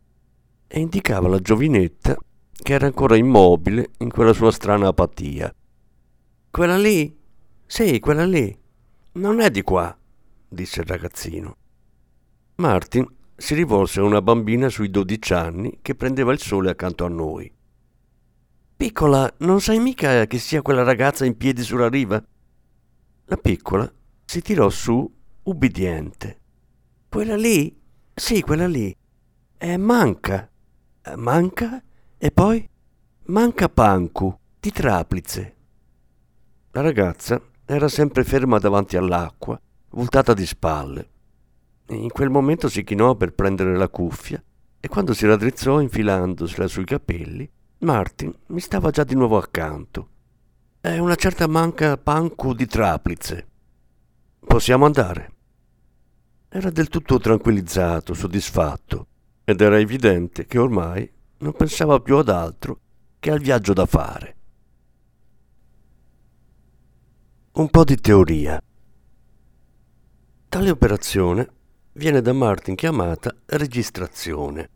E 0.67 0.79
indicava 0.79 1.27
la 1.27 1.39
giovinetta 1.39 2.15
che 2.51 2.73
era 2.73 2.85
ancora 2.85 3.15
immobile 3.15 3.91
in 3.99 4.11
quella 4.11 4.33
sua 4.33 4.51
strana 4.51 4.89
apatia. 4.89 5.53
Quella 6.51 6.77
lì? 6.77 7.17
Sì, 7.65 7.99
quella 7.99 8.25
lì. 8.25 8.55
Non 9.13 9.39
è 9.39 9.49
di 9.49 9.63
qua, 9.63 9.97
disse 10.47 10.81
il 10.81 10.87
ragazzino. 10.87 11.57
Martin 12.55 13.07
si 13.35 13.55
rivolse 13.55 13.99
a 13.99 14.03
una 14.03 14.21
bambina 14.21 14.69
sui 14.69 14.89
dodici 14.89 15.33
anni 15.33 15.79
che 15.81 15.95
prendeva 15.95 16.31
il 16.31 16.39
sole 16.39 16.69
accanto 16.69 17.05
a 17.05 17.09
noi. 17.09 17.51
Piccola, 18.75 19.33
non 19.39 19.61
sai 19.61 19.79
mica 19.79 20.25
che 20.25 20.37
sia 20.37 20.61
quella 20.61 20.83
ragazza 20.83 21.25
in 21.25 21.37
piedi 21.37 21.63
sulla 21.63 21.89
riva? 21.89 22.23
La 23.25 23.37
piccola 23.37 23.91
si 24.25 24.41
tirò 24.41 24.69
su 24.69 25.09
ubbidiente. 25.43 26.39
Quella 27.09 27.35
lì? 27.35 27.79
Sì, 28.13 28.41
quella 28.41 28.67
lì. 28.67 28.95
È 29.57 29.77
Manca. 29.77 30.49
Manca? 31.15 31.81
E 32.17 32.31
poi? 32.31 32.69
Manca 33.25 33.69
Pancu, 33.69 34.37
di 34.59 34.71
Traplice. 34.71 35.55
La 36.71 36.81
ragazza 36.81 37.41
era 37.65 37.87
sempre 37.87 38.23
ferma 38.23 38.59
davanti 38.59 38.97
all'acqua, 38.97 39.59
voltata 39.91 40.33
di 40.33 40.45
spalle. 40.45 41.09
In 41.93 42.09
quel 42.09 42.29
momento 42.29 42.69
si 42.69 42.83
chinò 42.83 43.15
per 43.15 43.33
prendere 43.33 43.77
la 43.77 43.89
cuffia 43.89 44.43
e 44.79 44.87
quando 44.87 45.13
si 45.13 45.25
raddrizzò 45.25 45.79
infilandosela 45.79 46.67
sui 46.67 46.85
capelli, 46.85 47.49
Martin 47.79 48.33
mi 48.47 48.59
stava 48.59 48.89
già 48.89 49.03
di 49.03 49.15
nuovo 49.15 49.37
accanto. 49.37 50.09
È 50.81 50.97
una 50.97 51.15
certa 51.15 51.47
manca 51.47 51.97
Pancu 51.97 52.53
di 52.53 52.65
Traplice. 52.65 53.47
Possiamo 54.39 54.85
andare. 54.85 55.31
Era 56.49 56.69
del 56.69 56.89
tutto 56.89 57.19
tranquillizzato, 57.19 58.13
soddisfatto, 58.13 59.07
ed 59.43 59.61
era 59.61 59.79
evidente 59.79 60.45
che 60.45 60.57
ormai 60.57 61.09
non 61.37 61.53
pensava 61.53 61.99
più 61.99 62.17
ad 62.17 62.29
altro 62.29 62.79
che 63.19 63.31
al 63.31 63.39
viaggio 63.39 63.73
da 63.73 63.85
fare. 63.85 64.35
Un 67.53 67.69
po' 67.69 67.83
di 67.83 67.95
teoria. 67.95 68.61
Tale 70.49 70.69
operazione 70.69 71.49
viene 71.93 72.21
da 72.21 72.33
Martin 72.33 72.75
chiamata 72.75 73.35
registrazione. 73.45 74.69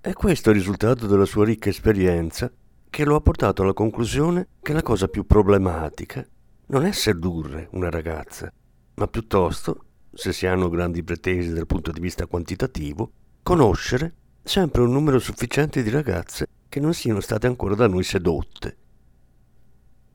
È 0.00 0.12
questo 0.12 0.50
il 0.50 0.56
risultato 0.56 1.06
della 1.06 1.24
sua 1.24 1.44
ricca 1.44 1.68
esperienza 1.68 2.50
che 2.88 3.04
lo 3.04 3.16
ha 3.16 3.20
portato 3.20 3.62
alla 3.62 3.72
conclusione 3.72 4.48
che 4.62 4.72
la 4.72 4.82
cosa 4.82 5.08
più 5.08 5.26
problematica 5.26 6.24
non 6.66 6.84
è 6.84 6.92
sedurre 6.92 7.68
una 7.72 7.90
ragazza, 7.90 8.52
ma 8.94 9.08
piuttosto 9.08 9.84
se 10.12 10.32
si 10.32 10.46
hanno 10.46 10.68
grandi 10.68 11.02
pretese 11.02 11.52
dal 11.52 11.66
punto 11.66 11.90
di 11.90 12.00
vista 12.00 12.26
quantitativo, 12.26 13.10
conoscere 13.42 14.14
sempre 14.42 14.82
un 14.82 14.92
numero 14.92 15.18
sufficiente 15.18 15.82
di 15.82 15.90
ragazze 15.90 16.46
che 16.68 16.80
non 16.80 16.94
siano 16.94 17.20
state 17.20 17.46
ancora 17.46 17.74
da 17.74 17.88
noi 17.88 18.04
sedotte. 18.04 18.76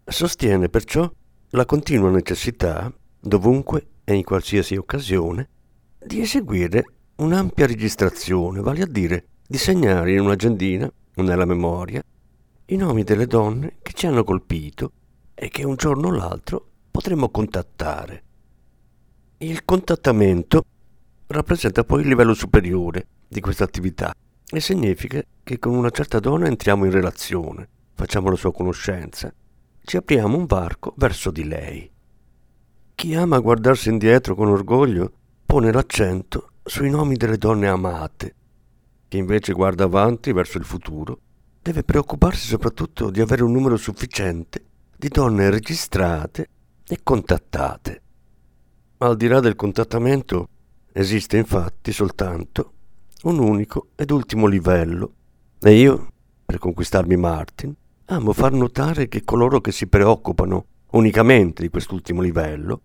Sostiene 0.06 0.70
perciò 0.70 1.12
la 1.50 1.66
continua 1.66 2.10
necessità, 2.10 2.92
dovunque 3.20 3.88
e 4.06 4.14
in 4.16 4.24
qualsiasi 4.24 4.76
occasione, 4.76 5.50
di 6.04 6.20
eseguire 6.20 6.84
un'ampia 7.18 7.68
registrazione, 7.68 8.62
vale 8.62 8.82
a 8.82 8.88
dire 8.88 9.26
di 9.48 9.58
segnare 9.58 10.14
in 10.14 10.22
un'agendina 10.22 10.92
o 11.16 11.22
nella 11.22 11.46
memoria 11.46 12.04
i 12.66 12.76
nomi 12.76 13.04
delle 13.04 13.28
donne 13.28 13.76
che 13.82 13.94
ci 13.94 14.08
hanno 14.08 14.24
colpito 14.24 14.92
e 15.36 15.50
che 15.50 15.64
un 15.64 15.76
giorno 15.76 16.08
o 16.08 16.12
l'altro 16.12 16.66
potremo 16.90 17.30
contattare. 17.30 18.24
Il 19.38 19.64
contattamento 19.64 20.64
rappresenta 21.28 21.84
poi 21.84 22.02
il 22.02 22.08
livello 22.08 22.34
superiore 22.34 23.08
di 23.28 23.40
questa 23.40 23.64
attività 23.64 24.14
e 24.50 24.60
significa 24.60 25.22
che 25.44 25.60
con 25.60 25.76
una 25.76 25.90
certa 25.92 26.20
donna 26.20 26.48
entriamo 26.48 26.86
in 26.86 26.92
relazione, 26.92 27.68
facciamo 27.94 28.30
la 28.30 28.36
sua 28.36 28.52
conoscenza, 28.52 29.34
ci 29.84 29.98
apriamo 29.98 30.36
un 30.36 30.46
varco 30.46 30.94
verso 30.98 31.30
di 31.30 31.44
lei. 31.44 31.90
Chi 32.96 33.16
ama 33.16 33.40
guardarsi 33.40 33.90
indietro 33.90 34.36
con 34.36 34.48
orgoglio 34.48 35.12
pone 35.52 35.74
l'accento 35.74 36.52
sui 36.64 36.90
nomi 36.90 37.18
delle 37.18 37.38
donne 37.38 37.68
amate. 37.68 38.36
Chi 39.10 39.18
invece 39.18 39.52
guarda 39.52 39.84
avanti 39.84 40.32
verso 40.32 40.58
il 40.58 40.64
futuro 40.64 41.20
deve 41.62 41.84
preoccuparsi 41.84 42.48
soprattutto 42.48 43.10
di 43.10 43.20
avere 43.20 43.44
un 43.44 43.52
numero 43.52 43.76
sufficiente 43.76 44.64
di 44.96 45.10
donne 45.10 45.50
registrate 45.50 46.48
e 46.88 47.00
contattate. 47.04 48.02
Al 49.00 49.18
di 49.18 49.28
là 49.28 49.42
del 49.42 49.58
contattamento 49.58 50.48
esiste 50.94 51.36
infatti 51.36 51.92
soltanto 51.92 52.72
un 53.24 53.38
unico 53.40 53.88
ed 53.96 54.10
ultimo 54.10 54.48
livello 54.48 55.12
e 55.60 55.74
io, 55.74 56.14
per 56.46 56.60
conquistarmi 56.60 57.18
Martin, 57.18 57.76
amo 58.06 58.32
far 58.32 58.54
notare 58.54 59.10
che 59.10 59.26
coloro 59.26 59.60
che 59.60 59.74
si 59.74 59.88
preoccupano 59.88 60.66
unicamente 60.92 61.62
di 61.62 61.68
quest'ultimo 61.68 62.22
livello 62.22 62.84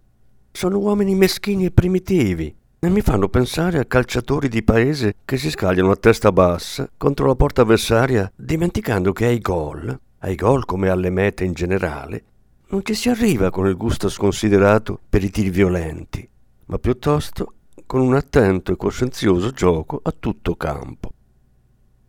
sono 0.57 0.79
uomini 0.79 1.15
meschini 1.15 1.67
e 1.67 1.71
primitivi 1.71 2.53
e 2.79 2.89
mi 2.89 3.03
fanno 3.03 3.29
pensare 3.29 3.79
a 3.79 3.85
calciatori 3.85 4.49
di 4.49 4.63
paese 4.65 5.17
che 5.25 5.37
si 5.37 5.51
scagliano 5.51 5.91
a 5.91 5.97
testa 5.97 6.33
bassa 6.33 6.91
contro 6.97 7.27
la 7.27 7.37
porta 7.37 7.63
avversaria 7.63 8.31
dimenticando 8.35 9.13
che 9.13 9.27
ai 9.27 9.39
gol 9.39 10.01
ai 10.27 10.35
gol 10.35 10.65
come 10.65 10.89
alle 10.89 11.11
mete 11.11 11.45
in 11.45 11.53
generale, 11.53 12.25
non 12.69 12.85
ci 12.85 12.95
si 12.95 13.09
arriva 13.09 13.51
con 13.51 13.67
il 13.67 13.77
gusto 13.77 14.09
sconsiderato 14.09 14.99
per 15.09 15.23
i 15.23 15.31
tiri 15.31 15.51
violenti, 15.51 16.29
ma 16.67 16.79
piuttosto 16.79 17.53
con 17.87 18.01
un 18.01 18.15
attento 18.15 18.73
e 18.73 18.77
coscienzioso 18.77 19.51
gioco 19.51 20.01
a 20.03 20.13
tutto 20.19 20.57
campo. 20.57 21.13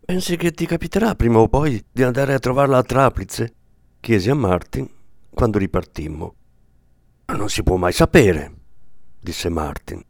Pensi 0.04 0.36
che 0.36 0.50
ti 0.50 0.66
capiterà 0.66 1.14
prima 1.14 1.38
o 1.38 1.48
poi 1.48 1.84
di 1.92 2.02
andare 2.02 2.34
a 2.34 2.38
trovarla 2.38 2.78
a 2.78 2.82
Traplice? 2.82 3.52
chiesi 4.00 4.30
a 4.30 4.34
Martin 4.34 4.88
quando 5.30 5.58
ripartimmo. 5.58 6.34
Non 7.36 7.50
si 7.50 7.62
può 7.62 7.76
mai 7.76 7.92
sapere, 7.92 8.52
disse 9.20 9.50
Martin. 9.50 10.02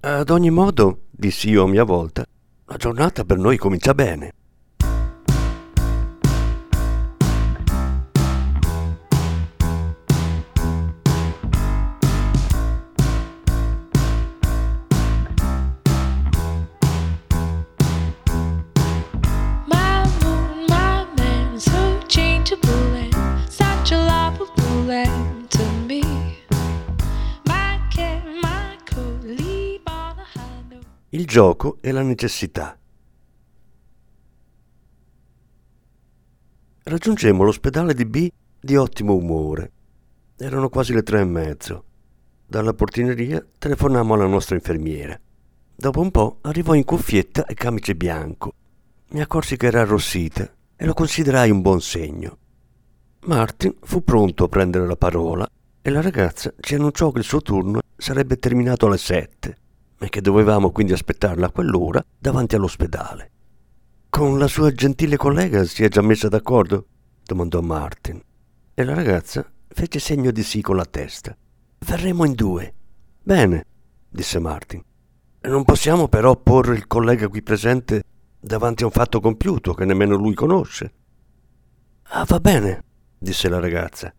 Ad 0.00 0.30
ogni 0.30 0.48
modo, 0.50 1.02
dissi 1.10 1.50
io 1.50 1.64
a 1.64 1.68
mia 1.68 1.84
volta, 1.84 2.24
la 2.64 2.76
giornata 2.76 3.24
per 3.24 3.36
noi 3.36 3.58
comincia 3.58 3.92
bene. 3.92 4.32
Gioco 31.34 31.78
e 31.80 31.90
la 31.90 32.02
necessità. 32.02 32.78
Raggiungemmo 36.84 37.42
l'ospedale 37.42 37.92
di 37.92 38.04
B 38.04 38.30
di 38.60 38.76
ottimo 38.76 39.16
umore. 39.16 39.72
Erano 40.36 40.68
quasi 40.68 40.92
le 40.92 41.02
tre 41.02 41.22
e 41.22 41.24
mezzo. 41.24 41.84
Dalla 42.46 42.72
portineria 42.72 43.44
telefonammo 43.58 44.14
alla 44.14 44.28
nostra 44.28 44.54
infermiera. 44.54 45.18
Dopo 45.74 46.00
un 46.00 46.12
po' 46.12 46.38
arrivò 46.42 46.74
in 46.74 46.84
cuffietta 46.84 47.46
e 47.46 47.54
camice 47.54 47.96
bianco. 47.96 48.52
Mi 49.08 49.20
accorsi 49.20 49.56
che 49.56 49.66
era 49.66 49.80
arrossita 49.80 50.48
e 50.76 50.86
lo 50.86 50.94
considerai 50.94 51.50
un 51.50 51.62
buon 51.62 51.80
segno. 51.80 52.38
Martin 53.24 53.74
fu 53.80 54.04
pronto 54.04 54.44
a 54.44 54.48
prendere 54.48 54.86
la 54.86 54.94
parola 54.94 55.50
e 55.82 55.90
la 55.90 56.00
ragazza 56.00 56.54
ci 56.60 56.76
annunciò 56.76 57.10
che 57.10 57.18
il 57.18 57.24
suo 57.24 57.42
turno 57.42 57.80
sarebbe 57.96 58.38
terminato 58.38 58.86
alle 58.86 58.98
sette 58.98 59.62
e 59.98 60.08
che 60.08 60.20
dovevamo 60.20 60.70
quindi 60.70 60.92
aspettarla 60.92 61.46
a 61.46 61.50
quell'ora 61.50 62.04
davanti 62.18 62.54
all'ospedale. 62.54 63.30
Con 64.08 64.38
la 64.38 64.46
sua 64.46 64.70
gentile 64.72 65.16
collega 65.16 65.64
si 65.64 65.82
è 65.82 65.88
già 65.88 66.00
messa 66.00 66.28
d'accordo? 66.28 66.86
domandò 67.24 67.60
Martin. 67.60 68.22
E 68.74 68.84
la 68.84 68.94
ragazza 68.94 69.44
fece 69.68 69.98
segno 69.98 70.30
di 70.30 70.42
sì 70.42 70.60
con 70.60 70.76
la 70.76 70.84
testa. 70.84 71.36
Verremo 71.78 72.24
in 72.24 72.34
due. 72.34 72.74
Bene, 73.22 73.66
disse 74.08 74.38
Martin. 74.38 74.82
Non 75.40 75.64
possiamo 75.64 76.08
però 76.08 76.36
porre 76.36 76.74
il 76.74 76.86
collega 76.86 77.28
qui 77.28 77.42
presente 77.42 78.04
davanti 78.40 78.82
a 78.82 78.86
un 78.86 78.92
fatto 78.92 79.20
compiuto 79.20 79.74
che 79.74 79.84
nemmeno 79.84 80.14
lui 80.14 80.34
conosce. 80.34 80.92
Ah, 82.08 82.24
va 82.24 82.38
bene, 82.38 82.84
disse 83.18 83.48
la 83.48 83.58
ragazza. 83.58 84.14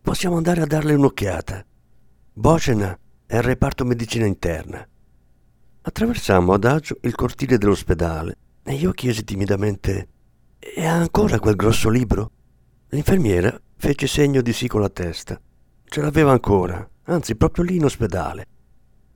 Possiamo 0.00 0.36
andare 0.36 0.62
a 0.62 0.66
darle 0.66 0.94
un'occhiata. 0.94 1.64
Bocena 2.32 2.96
è 3.26 3.36
al 3.36 3.42
reparto 3.42 3.84
medicina 3.84 4.26
interna. 4.26 4.86
Attraversammo 5.86 6.52
adagio 6.52 6.96
il 7.02 7.14
cortile 7.14 7.58
dell'ospedale 7.58 8.38
e 8.64 8.74
io 8.74 8.90
chiesi 8.90 9.22
timidamente: 9.22 10.08
E 10.58 10.84
ha 10.84 10.94
ancora 10.94 11.38
quel 11.38 11.54
grosso 11.54 11.88
libro? 11.88 12.30
L'infermiera 12.88 13.56
fece 13.76 14.08
segno 14.08 14.42
di 14.42 14.52
sì 14.52 14.66
con 14.66 14.80
la 14.80 14.88
testa. 14.88 15.40
Ce 15.84 16.00
l'aveva 16.00 16.32
ancora, 16.32 16.86
anzi 17.04 17.36
proprio 17.36 17.62
lì 17.62 17.76
in 17.76 17.84
ospedale. 17.84 18.46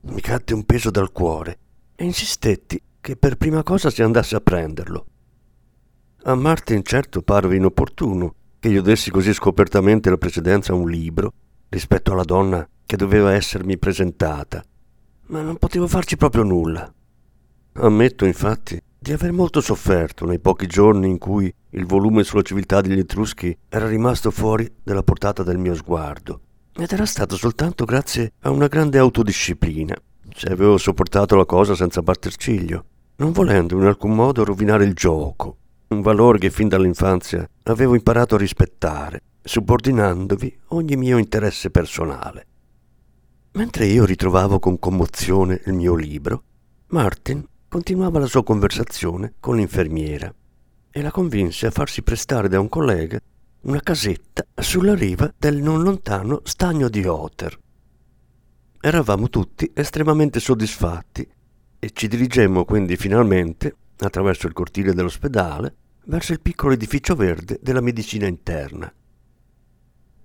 Mi 0.03 0.21
cadde 0.21 0.53
un 0.53 0.63
peso 0.63 0.89
dal 0.91 1.11
cuore 1.11 1.57
e 1.93 2.05
insistetti 2.05 2.81
che 3.01 3.17
per 3.17 3.35
prima 3.35 3.63
cosa 3.63 3.89
si 3.89 4.01
andasse 4.01 4.37
a 4.37 4.41
prenderlo. 4.41 5.05
A 6.23 6.35
Martin 6.35 6.85
certo 6.85 7.21
parve 7.21 7.57
inopportuno 7.57 8.33
che 8.59 8.69
io 8.69 8.81
dessi 8.81 9.11
così 9.11 9.33
scopertamente 9.33 10.09
la 10.09 10.17
precedenza 10.17 10.71
a 10.71 10.75
un 10.75 10.89
libro 10.89 11.33
rispetto 11.67 12.13
alla 12.13 12.23
donna 12.23 12.65
che 12.85 12.95
doveva 12.95 13.33
essermi 13.33 13.77
presentata, 13.77 14.63
ma 15.31 15.41
non 15.41 15.57
potevo 15.57 15.87
farci 15.87 16.17
proprio 16.17 16.43
nulla. 16.43 16.91
Ammetto 17.73 18.25
infatti 18.25 18.79
di 18.99 19.13
aver 19.13 19.31
molto 19.31 19.61
sofferto 19.61 20.25
nei 20.25 20.39
pochi 20.39 20.67
giorni 20.67 21.09
in 21.09 21.17
cui 21.17 21.51
il 21.71 21.85
volume 21.85 22.23
sulla 22.23 22.41
civiltà 22.41 22.81
degli 22.81 22.99
Etruschi 22.99 23.57
era 23.69 23.87
rimasto 23.87 24.29
fuori 24.29 24.69
della 24.83 25.03
portata 25.03 25.41
del 25.41 25.57
mio 25.57 25.73
sguardo, 25.73 26.41
ed 26.75 26.91
era 26.91 27.05
stato 27.05 27.37
soltanto 27.37 27.85
grazie 27.85 28.33
a 28.41 28.51
una 28.51 28.67
grande 28.67 28.97
autodisciplina, 28.97 29.95
se 30.35 30.49
avevo 30.49 30.77
sopportato 30.77 31.35
la 31.35 31.45
cosa 31.45 31.75
senza 31.75 32.01
batter 32.01 32.35
ciglio, 32.35 32.85
non 33.15 33.31
volendo 33.31 33.77
in 33.77 33.85
alcun 33.85 34.13
modo 34.13 34.43
rovinare 34.43 34.83
il 34.83 34.93
gioco, 34.93 35.57
un 35.87 36.01
valore 36.01 36.39
che 36.39 36.49
fin 36.49 36.67
dall'infanzia 36.67 37.47
avevo 37.63 37.95
imparato 37.95 38.35
a 38.35 38.37
rispettare, 38.37 39.21
subordinandovi 39.41 40.59
ogni 40.67 40.97
mio 40.97 41.17
interesse 41.17 41.71
personale. 41.71 42.47
Mentre 43.53 43.85
io 43.85 44.05
ritrovavo 44.05 44.59
con 44.59 44.79
commozione 44.79 45.61
il 45.65 45.73
mio 45.73 45.93
libro, 45.93 46.43
Martin 46.87 47.45
continuava 47.67 48.17
la 48.17 48.25
sua 48.25 48.43
conversazione 48.43 49.33
con 49.41 49.57
l'infermiera 49.57 50.33
e 50.89 51.01
la 51.01 51.11
convinse 51.11 51.67
a 51.67 51.71
farsi 51.71 52.01
prestare 52.01 52.47
da 52.47 52.61
un 52.61 52.69
collega 52.69 53.19
una 53.63 53.81
casetta 53.81 54.45
sulla 54.55 54.95
riva 54.95 55.33
del 55.37 55.57
non 55.57 55.83
lontano 55.83 56.39
stagno 56.45 56.87
di 56.87 57.05
Otter. 57.05 57.59
Eravamo 58.79 59.29
tutti 59.29 59.69
estremamente 59.73 60.39
soddisfatti 60.39 61.27
e 61.77 61.89
ci 61.91 62.07
dirigemmo 62.07 62.63
quindi 62.63 62.95
finalmente, 62.95 63.75
attraverso 63.99 64.47
il 64.47 64.53
cortile 64.53 64.93
dell'ospedale, 64.93 65.75
verso 66.05 66.31
il 66.31 66.39
piccolo 66.39 66.73
edificio 66.73 67.15
verde 67.15 67.59
della 67.61 67.81
medicina 67.81 68.27
interna. 68.27 68.91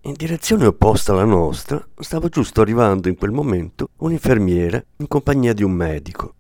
In 0.07 0.15
direzione 0.15 0.67
opposta 0.67 1.11
alla 1.11 1.25
nostra 1.25 1.85
stava 1.99 2.29
giusto 2.29 2.61
arrivando 2.61 3.09
in 3.09 3.17
quel 3.17 3.33
momento 3.33 3.89
un'infermiera 3.97 4.81
in 4.99 5.09
compagnia 5.09 5.53
di 5.53 5.65
un 5.65 5.73
medico. 5.73 6.35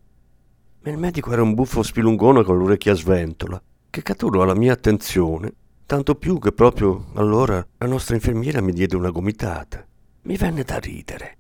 Il 0.85 0.97
medico 0.97 1.33
era 1.33 1.43
un 1.43 1.53
buffo 1.53 1.83
spilungone 1.83 2.45
con 2.45 2.59
l'orecchia 2.59 2.95
sventola, 2.95 3.61
che 3.91 4.03
catturò 4.03 4.45
la 4.45 4.55
mia 4.55 4.73
attenzione, 4.73 5.53
tanto 5.85 6.15
più 6.15 6.39
che 6.39 6.53
proprio 6.53 7.07
allora 7.15 7.67
la 7.79 7.87
nostra 7.89 8.15
infermiera 8.15 8.61
mi 8.61 8.71
diede 8.71 8.95
una 8.95 9.11
gomitata. 9.11 9.85
Mi 10.23 10.37
venne 10.37 10.63
da 10.63 10.79
ridere. 10.79 11.37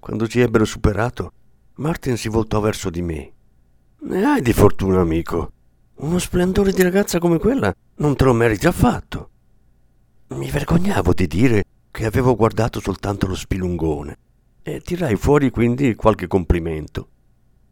Quando 0.00 0.26
ci 0.26 0.40
ebbero 0.40 0.64
superato, 0.64 1.32
Martin 1.74 2.16
si 2.16 2.28
voltò 2.28 2.58
verso 2.58 2.90
di 2.90 3.00
me. 3.00 3.32
Ne 4.00 4.24
hai 4.24 4.42
di 4.42 4.52
fortuna, 4.52 4.98
amico. 4.98 5.52
Uno 5.98 6.18
splendore 6.18 6.72
di 6.72 6.82
ragazza 6.82 7.20
come 7.20 7.38
quella 7.38 7.72
non 7.98 8.16
te 8.16 8.24
lo 8.24 8.32
meriti 8.32 8.66
affatto. 8.66 9.30
Mi 10.30 10.50
vergognavo 10.50 11.14
di 11.14 11.26
dire 11.26 11.64
che 11.90 12.04
avevo 12.04 12.36
guardato 12.36 12.80
soltanto 12.80 13.26
lo 13.26 13.34
spilungone 13.34 14.16
e 14.62 14.80
tirai 14.80 15.16
fuori 15.16 15.50
quindi 15.50 15.94
qualche 15.94 16.26
complimento. 16.26 17.08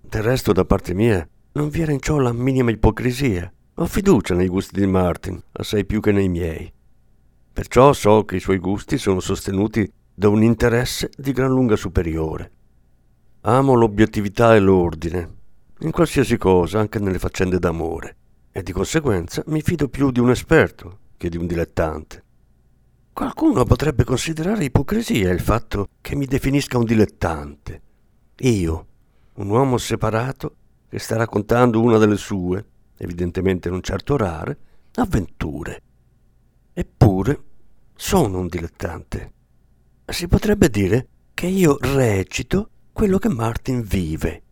Del 0.01 0.23
resto, 0.23 0.53
da 0.55 0.65
parte 0.65 0.95
mia, 0.95 1.29
non 1.53 1.69
vi 1.69 1.83
era 1.83 1.93
in 1.93 2.01
ciò 2.01 2.19
la 2.19 2.33
minima 2.33 2.71
ipocrisia. 2.71 3.53
Ho 3.75 3.87
fiducia 3.87 4.35
nei 4.35 4.49
gusti 4.49 4.81
di 4.81 4.87
Martin, 4.87 5.39
assai 5.53 5.85
più 5.85 6.01
che 6.01 6.13
nei 6.13 6.29
miei. 6.29 6.73
Perciò 7.53 7.93
so 7.93 8.25
che 8.25 8.37
i 8.37 8.41
suoi 8.41 8.59
gusti 8.59 8.97
sono 8.97 9.21
sostenuti 9.21 9.91
da 10.15 10.31
un 10.31 10.43
interesse 10.43 11.11
di 11.15 11.33
gran 11.33 11.51
lunga 11.51 11.77
superiore. 11.77 12.51
Amo 13.43 13.75
l'obiettività 13.75 14.55
e 14.55 14.61
l'ordine, 14.61 15.35
in 15.81 15.91
qualsiasi 15.91 16.39
cosa, 16.39 16.81
anche 16.81 16.99
nelle 16.99 17.19
faccende 17.19 17.59
d'amore, 17.59 18.17
e 18.51 18.63
di 18.63 18.73
conseguenza 18.73 19.43
mi 19.49 19.61
fido 19.61 19.89
più 19.89 20.11
di 20.11 20.21
un 20.21 20.31
esperto 20.31 20.99
che 21.19 21.29
di 21.29 21.37
un 21.37 21.47
dilettante. 21.47 22.25
Qualcuno 23.17 23.65
potrebbe 23.65 24.05
considerare 24.05 24.65
ipocrisia 24.65 25.33
il 25.33 25.41
fatto 25.41 25.89
che 26.03 26.15
mi 26.15 26.27
definisca 26.27 26.77
un 26.77 26.85
dilettante. 26.85 27.81
Io, 28.41 28.87
un 29.37 29.49
uomo 29.49 29.79
separato 29.79 30.57
che 30.87 30.99
sta 30.99 31.17
raccontando 31.17 31.81
una 31.81 31.97
delle 31.97 32.19
sue, 32.19 32.63
evidentemente 32.99 33.71
non 33.71 33.81
certo 33.81 34.19
rare, 34.19 34.59
avventure. 34.97 35.83
Eppure 36.75 37.43
sono 37.95 38.39
un 38.39 38.49
dilettante. 38.49 39.33
Si 40.05 40.29
potrebbe 40.29 40.69
dire 40.69 41.09
che 41.33 41.47
io 41.47 41.79
recito 41.81 42.69
quello 42.93 43.17
che 43.17 43.31
Martin 43.31 43.81
vive. 43.81 44.43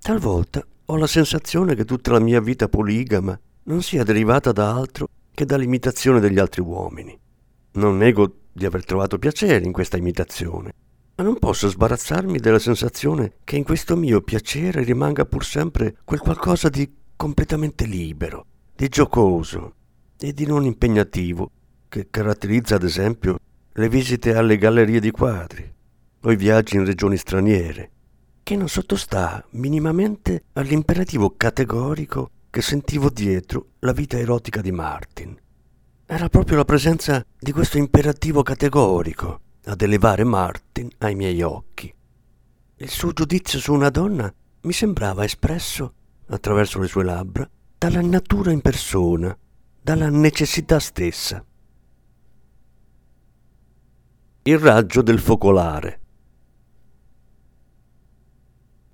Talvolta 0.00 0.66
ho 0.86 0.96
la 0.96 1.06
sensazione 1.06 1.74
che 1.74 1.84
tutta 1.84 2.12
la 2.12 2.20
mia 2.20 2.40
vita 2.40 2.66
poligama 2.66 3.38
non 3.64 3.82
sia 3.82 4.04
derivata 4.04 4.52
da 4.52 4.74
altro 4.74 5.10
che 5.34 5.44
dall'imitazione 5.44 6.18
degli 6.18 6.38
altri 6.38 6.62
uomini. 6.62 7.26
Non 7.72 7.96
nego 7.96 8.34
di 8.52 8.66
aver 8.66 8.84
trovato 8.84 9.18
piacere 9.18 9.64
in 9.64 9.72
questa 9.72 9.96
imitazione, 9.96 10.72
ma 11.14 11.24
non 11.24 11.38
posso 11.38 11.68
sbarazzarmi 11.68 12.38
della 12.38 12.58
sensazione 12.58 13.34
che 13.44 13.56
in 13.56 13.64
questo 13.64 13.96
mio 13.96 14.20
piacere 14.20 14.82
rimanga 14.82 15.24
pur 15.24 15.44
sempre 15.44 15.96
quel 16.04 16.20
qualcosa 16.20 16.68
di 16.68 16.90
completamente 17.16 17.84
libero, 17.84 18.46
di 18.74 18.88
giocoso, 18.88 19.74
e 20.20 20.32
di 20.32 20.46
non 20.46 20.64
impegnativo 20.64 21.50
che 21.88 22.08
caratterizza 22.10 22.74
ad 22.74 22.82
esempio 22.82 23.38
le 23.72 23.88
visite 23.88 24.34
alle 24.34 24.58
gallerie 24.58 25.00
di 25.00 25.10
quadri 25.10 25.72
o 26.20 26.32
i 26.32 26.36
viaggi 26.36 26.76
in 26.76 26.84
regioni 26.84 27.16
straniere, 27.16 27.90
che 28.42 28.56
non 28.56 28.68
sottostà 28.68 29.44
minimamente 29.50 30.44
all'imperativo 30.54 31.34
categorico 31.36 32.30
che 32.50 32.62
sentivo 32.62 33.08
dietro 33.10 33.66
la 33.80 33.92
vita 33.92 34.18
erotica 34.18 34.60
di 34.60 34.72
Martin. 34.72 35.36
Era 36.10 36.30
proprio 36.30 36.56
la 36.56 36.64
presenza 36.64 37.22
di 37.38 37.52
questo 37.52 37.76
imperativo 37.76 38.42
categorico 38.42 39.40
ad 39.66 39.82
elevare 39.82 40.24
Martin 40.24 40.88
ai 41.00 41.14
miei 41.14 41.42
occhi. 41.42 41.94
Il 42.76 42.88
suo 42.88 43.12
giudizio 43.12 43.58
su 43.58 43.74
una 43.74 43.90
donna 43.90 44.32
mi 44.62 44.72
sembrava 44.72 45.24
espresso, 45.24 45.92
attraverso 46.28 46.78
le 46.78 46.86
sue 46.86 47.04
labbra, 47.04 47.46
dalla 47.76 48.00
natura 48.00 48.52
in 48.52 48.62
persona, 48.62 49.36
dalla 49.82 50.08
necessità 50.08 50.78
stessa. 50.78 51.44
Il 54.44 54.58
raggio 54.58 55.02
del 55.02 55.18
focolare. 55.18 56.00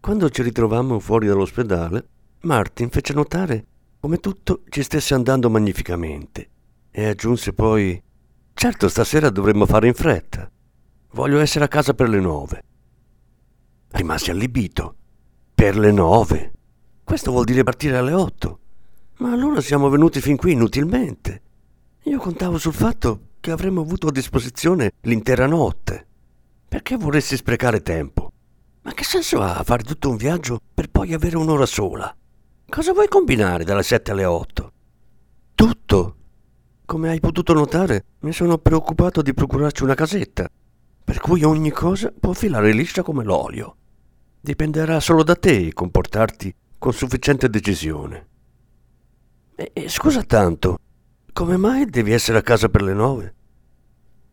Quando 0.00 0.30
ci 0.30 0.42
ritrovammo 0.42 0.98
fuori 0.98 1.28
dall'ospedale, 1.28 2.08
Martin 2.40 2.90
fece 2.90 3.12
notare 3.12 3.66
come 4.00 4.18
tutto 4.18 4.62
ci 4.68 4.82
stesse 4.82 5.14
andando 5.14 5.48
magnificamente 5.48 6.48
e 6.96 7.06
aggiunse 7.06 7.52
poi 7.52 8.00
Certo, 8.54 8.88
stasera 8.88 9.30
dovremmo 9.30 9.66
fare 9.66 9.88
in 9.88 9.94
fretta. 9.94 10.48
Voglio 11.10 11.40
essere 11.40 11.64
a 11.64 11.68
casa 11.68 11.92
per 11.92 12.08
le 12.08 12.20
nove. 12.20 12.62
Rimasi 13.90 14.30
allibito. 14.30 14.94
Per 15.54 15.76
le 15.76 15.90
nove? 15.90 16.52
Questo 17.02 17.32
vuol 17.32 17.44
dire 17.44 17.64
partire 17.64 17.96
alle 17.96 18.12
otto. 18.12 18.58
Ma 19.18 19.32
allora 19.32 19.60
siamo 19.60 19.88
venuti 19.88 20.20
fin 20.20 20.36
qui 20.36 20.52
inutilmente. 20.52 21.42
Io 22.04 22.18
contavo 22.18 22.58
sul 22.58 22.72
fatto 22.72 23.32
che 23.40 23.50
avremmo 23.50 23.82
avuto 23.82 24.06
a 24.06 24.12
disposizione 24.12 24.92
l'intera 25.02 25.46
notte. 25.46 26.06
Perché 26.68 26.96
vorresti 26.96 27.36
sprecare 27.36 27.82
tempo? 27.82 28.30
Ma 28.82 28.92
che 28.92 29.04
senso 29.04 29.40
ha 29.40 29.62
fare 29.64 29.82
tutto 29.82 30.10
un 30.10 30.16
viaggio 30.16 30.60
per 30.72 30.88
poi 30.88 31.12
avere 31.12 31.36
un'ora 31.36 31.66
sola? 31.66 32.14
Cosa 32.68 32.92
vuoi 32.92 33.08
combinare 33.08 33.64
dalle 33.64 33.82
sette 33.82 34.12
alle 34.12 34.24
otto? 34.24 34.72
Tutto. 35.54 36.16
Come 36.86 37.08
hai 37.08 37.18
potuto 37.18 37.54
notare, 37.54 38.04
mi 38.20 38.32
sono 38.32 38.58
preoccupato 38.58 39.22
di 39.22 39.32
procurarci 39.32 39.82
una 39.84 39.94
casetta, 39.94 40.50
per 41.02 41.18
cui 41.18 41.42
ogni 41.42 41.70
cosa 41.70 42.12
può 42.18 42.34
filare 42.34 42.72
liscia 42.72 43.02
come 43.02 43.24
l'olio. 43.24 43.76
Dipenderà 44.38 45.00
solo 45.00 45.22
da 45.22 45.34
te 45.34 45.72
comportarti 45.72 46.54
con 46.78 46.92
sufficiente 46.92 47.48
decisione. 47.48 48.26
E, 49.54 49.70
e 49.72 49.88
scusa 49.88 50.22
tanto, 50.24 50.78
come 51.32 51.56
mai 51.56 51.86
devi 51.86 52.12
essere 52.12 52.36
a 52.38 52.42
casa 52.42 52.68
per 52.68 52.82
le 52.82 52.92
nove? 52.92 53.34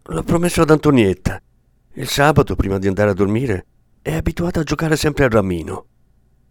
L'ho 0.03 0.23
promesso 0.23 0.61
ad 0.61 0.71
Antonietta. 0.71 1.41
Il 1.93 2.07
sabato, 2.09 2.55
prima 2.55 2.77
di 2.79 2.87
andare 2.87 3.11
a 3.11 3.13
dormire, 3.13 3.65
è 4.01 4.13
abituata 4.13 4.59
a 4.59 4.63
giocare 4.63 4.97
sempre 4.97 5.23
al 5.23 5.29
ramino. 5.29 5.85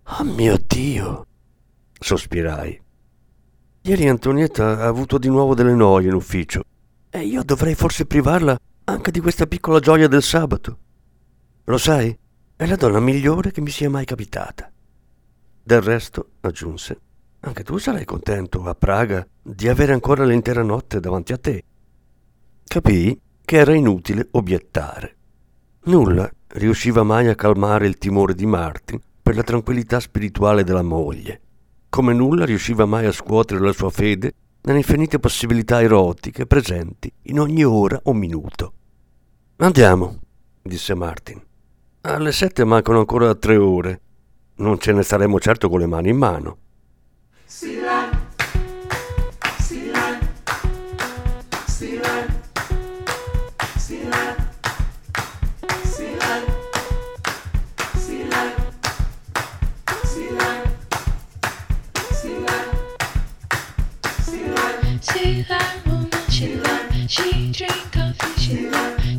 Oh 0.05 0.25
mio 0.25 0.59
Dio! 0.67 1.27
Sospirai. 1.93 2.81
Ieri 3.83 4.09
Antonietta 4.09 4.81
ha 4.81 4.87
avuto 4.87 5.17
di 5.17 5.29
nuovo 5.29 5.55
delle 5.55 5.75
noie 5.75 6.09
in 6.09 6.13
ufficio 6.13 6.63
e 7.09 7.25
io 7.25 7.43
dovrei 7.43 7.75
forse 7.75 8.05
privarla 8.05 8.59
anche 8.85 9.11
di 9.11 9.21
questa 9.21 9.47
piccola 9.47 9.81
gioia 9.81 10.07
del 10.07 10.23
sabato. 10.23 10.79
Lo 11.65 11.79
sai, 11.79 12.17
è 12.57 12.67
la 12.67 12.77
donna 12.77 13.01
migliore 13.01 13.53
che 13.53 13.63
mi 13.63 13.71
sia 13.71 13.89
mai 13.89 14.05
capitata. 14.05 14.71
Del 15.63 15.81
resto, 15.81 16.33
aggiunse, 16.41 17.01
anche 17.41 17.63
tu 17.63 17.79
sarai 17.79 18.05
contento 18.05 18.63
a 18.65 18.75
Praga 18.75 19.27
di 19.43 19.67
avere 19.67 19.95
ancora 19.95 20.27
l'intera 20.27 20.63
notte 20.63 21.01
davanti 21.01 21.33
a 21.33 21.39
te. 21.39 21.65
Capii 22.65 23.21
che 23.43 23.57
era 23.57 23.73
inutile 23.73 24.29
obiettare. 24.33 25.17
Nulla 25.85 26.31
riusciva 26.49 27.03
mai 27.03 27.29
a 27.29 27.35
calmare 27.35 27.87
il 27.87 27.97
timore 27.97 28.35
di 28.35 28.45
Martin 28.45 29.01
per 29.23 29.37
la 29.37 29.43
tranquillità 29.43 30.01
spirituale 30.01 30.65
della 30.65 30.83
moglie, 30.83 31.41
come 31.91 32.15
nulla 32.15 32.47
riusciva 32.47 32.87
mai 32.87 33.05
a 33.05 33.13
scuotere 33.13 33.61
la 33.61 33.73
sua 33.73 33.91
fede 33.91 34.33
nelle 34.63 34.79
infinite 34.79 35.19
possibilità 35.19 35.83
erotiche 35.83 36.47
presenti 36.47 37.13
in 37.23 37.41
ogni 37.41 37.65
ora 37.65 38.01
o 38.05 38.15
minuto. 38.15 38.73
Andiamo, 39.57 40.19
disse 40.63 40.95
Martin. 40.95 41.43
Alle 42.03 42.33
sette 42.33 42.65
mancano 42.65 43.01
ancora 43.01 43.35
tre 43.35 43.57
ore. 43.57 44.01
Non 44.57 44.79
ce 44.79 44.93
ne 44.93 45.03
staremo 45.03 45.39
certo 45.39 45.69
con 45.69 45.81
le 45.81 45.87
mani 45.87 46.11
in 46.11 46.17
mano. 46.17 46.57
See 47.45 47.81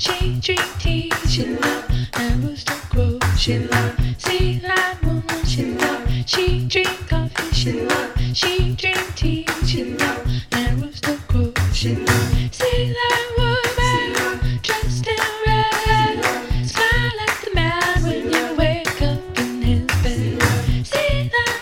She 0.02 0.40
drink 0.40 0.66
tea, 0.80 1.12
she 1.30 1.46
love. 1.46 1.86
And 2.14 2.44
rooster 2.44 2.74
crow, 2.90 3.20
she 3.38 3.60
love. 3.60 3.96
See 4.18 4.58
that 4.58 4.98
woman, 5.04 5.46
she 5.46 5.76
love. 5.76 6.10
She 6.26 6.66
drink 6.66 7.08
coffee, 7.08 7.54
she 7.54 7.84
love. 7.84 8.12
She 8.34 8.74
drink 8.74 9.16
tea, 9.16 9.46
she 9.68 9.94
love. 9.94 10.28
And 10.54 10.82
rooster 10.82 11.18
crow, 11.28 11.54
she 11.72 11.96
love. 11.98 12.34
See 12.52 12.94
that 12.98 13.26
woman, 13.38 14.60
dressed 14.64 15.06
in 15.06 15.20
red. 15.46 16.26
Smile 16.66 17.20
at 17.28 17.46
the 17.46 17.52
man 17.54 18.04
when 18.04 18.34
you 18.34 18.56
wake 18.58 19.02
up 19.04 19.38
in 19.38 19.62
his 19.62 19.86
bed. 20.02 20.88
See 20.88 21.30
that 21.30 21.62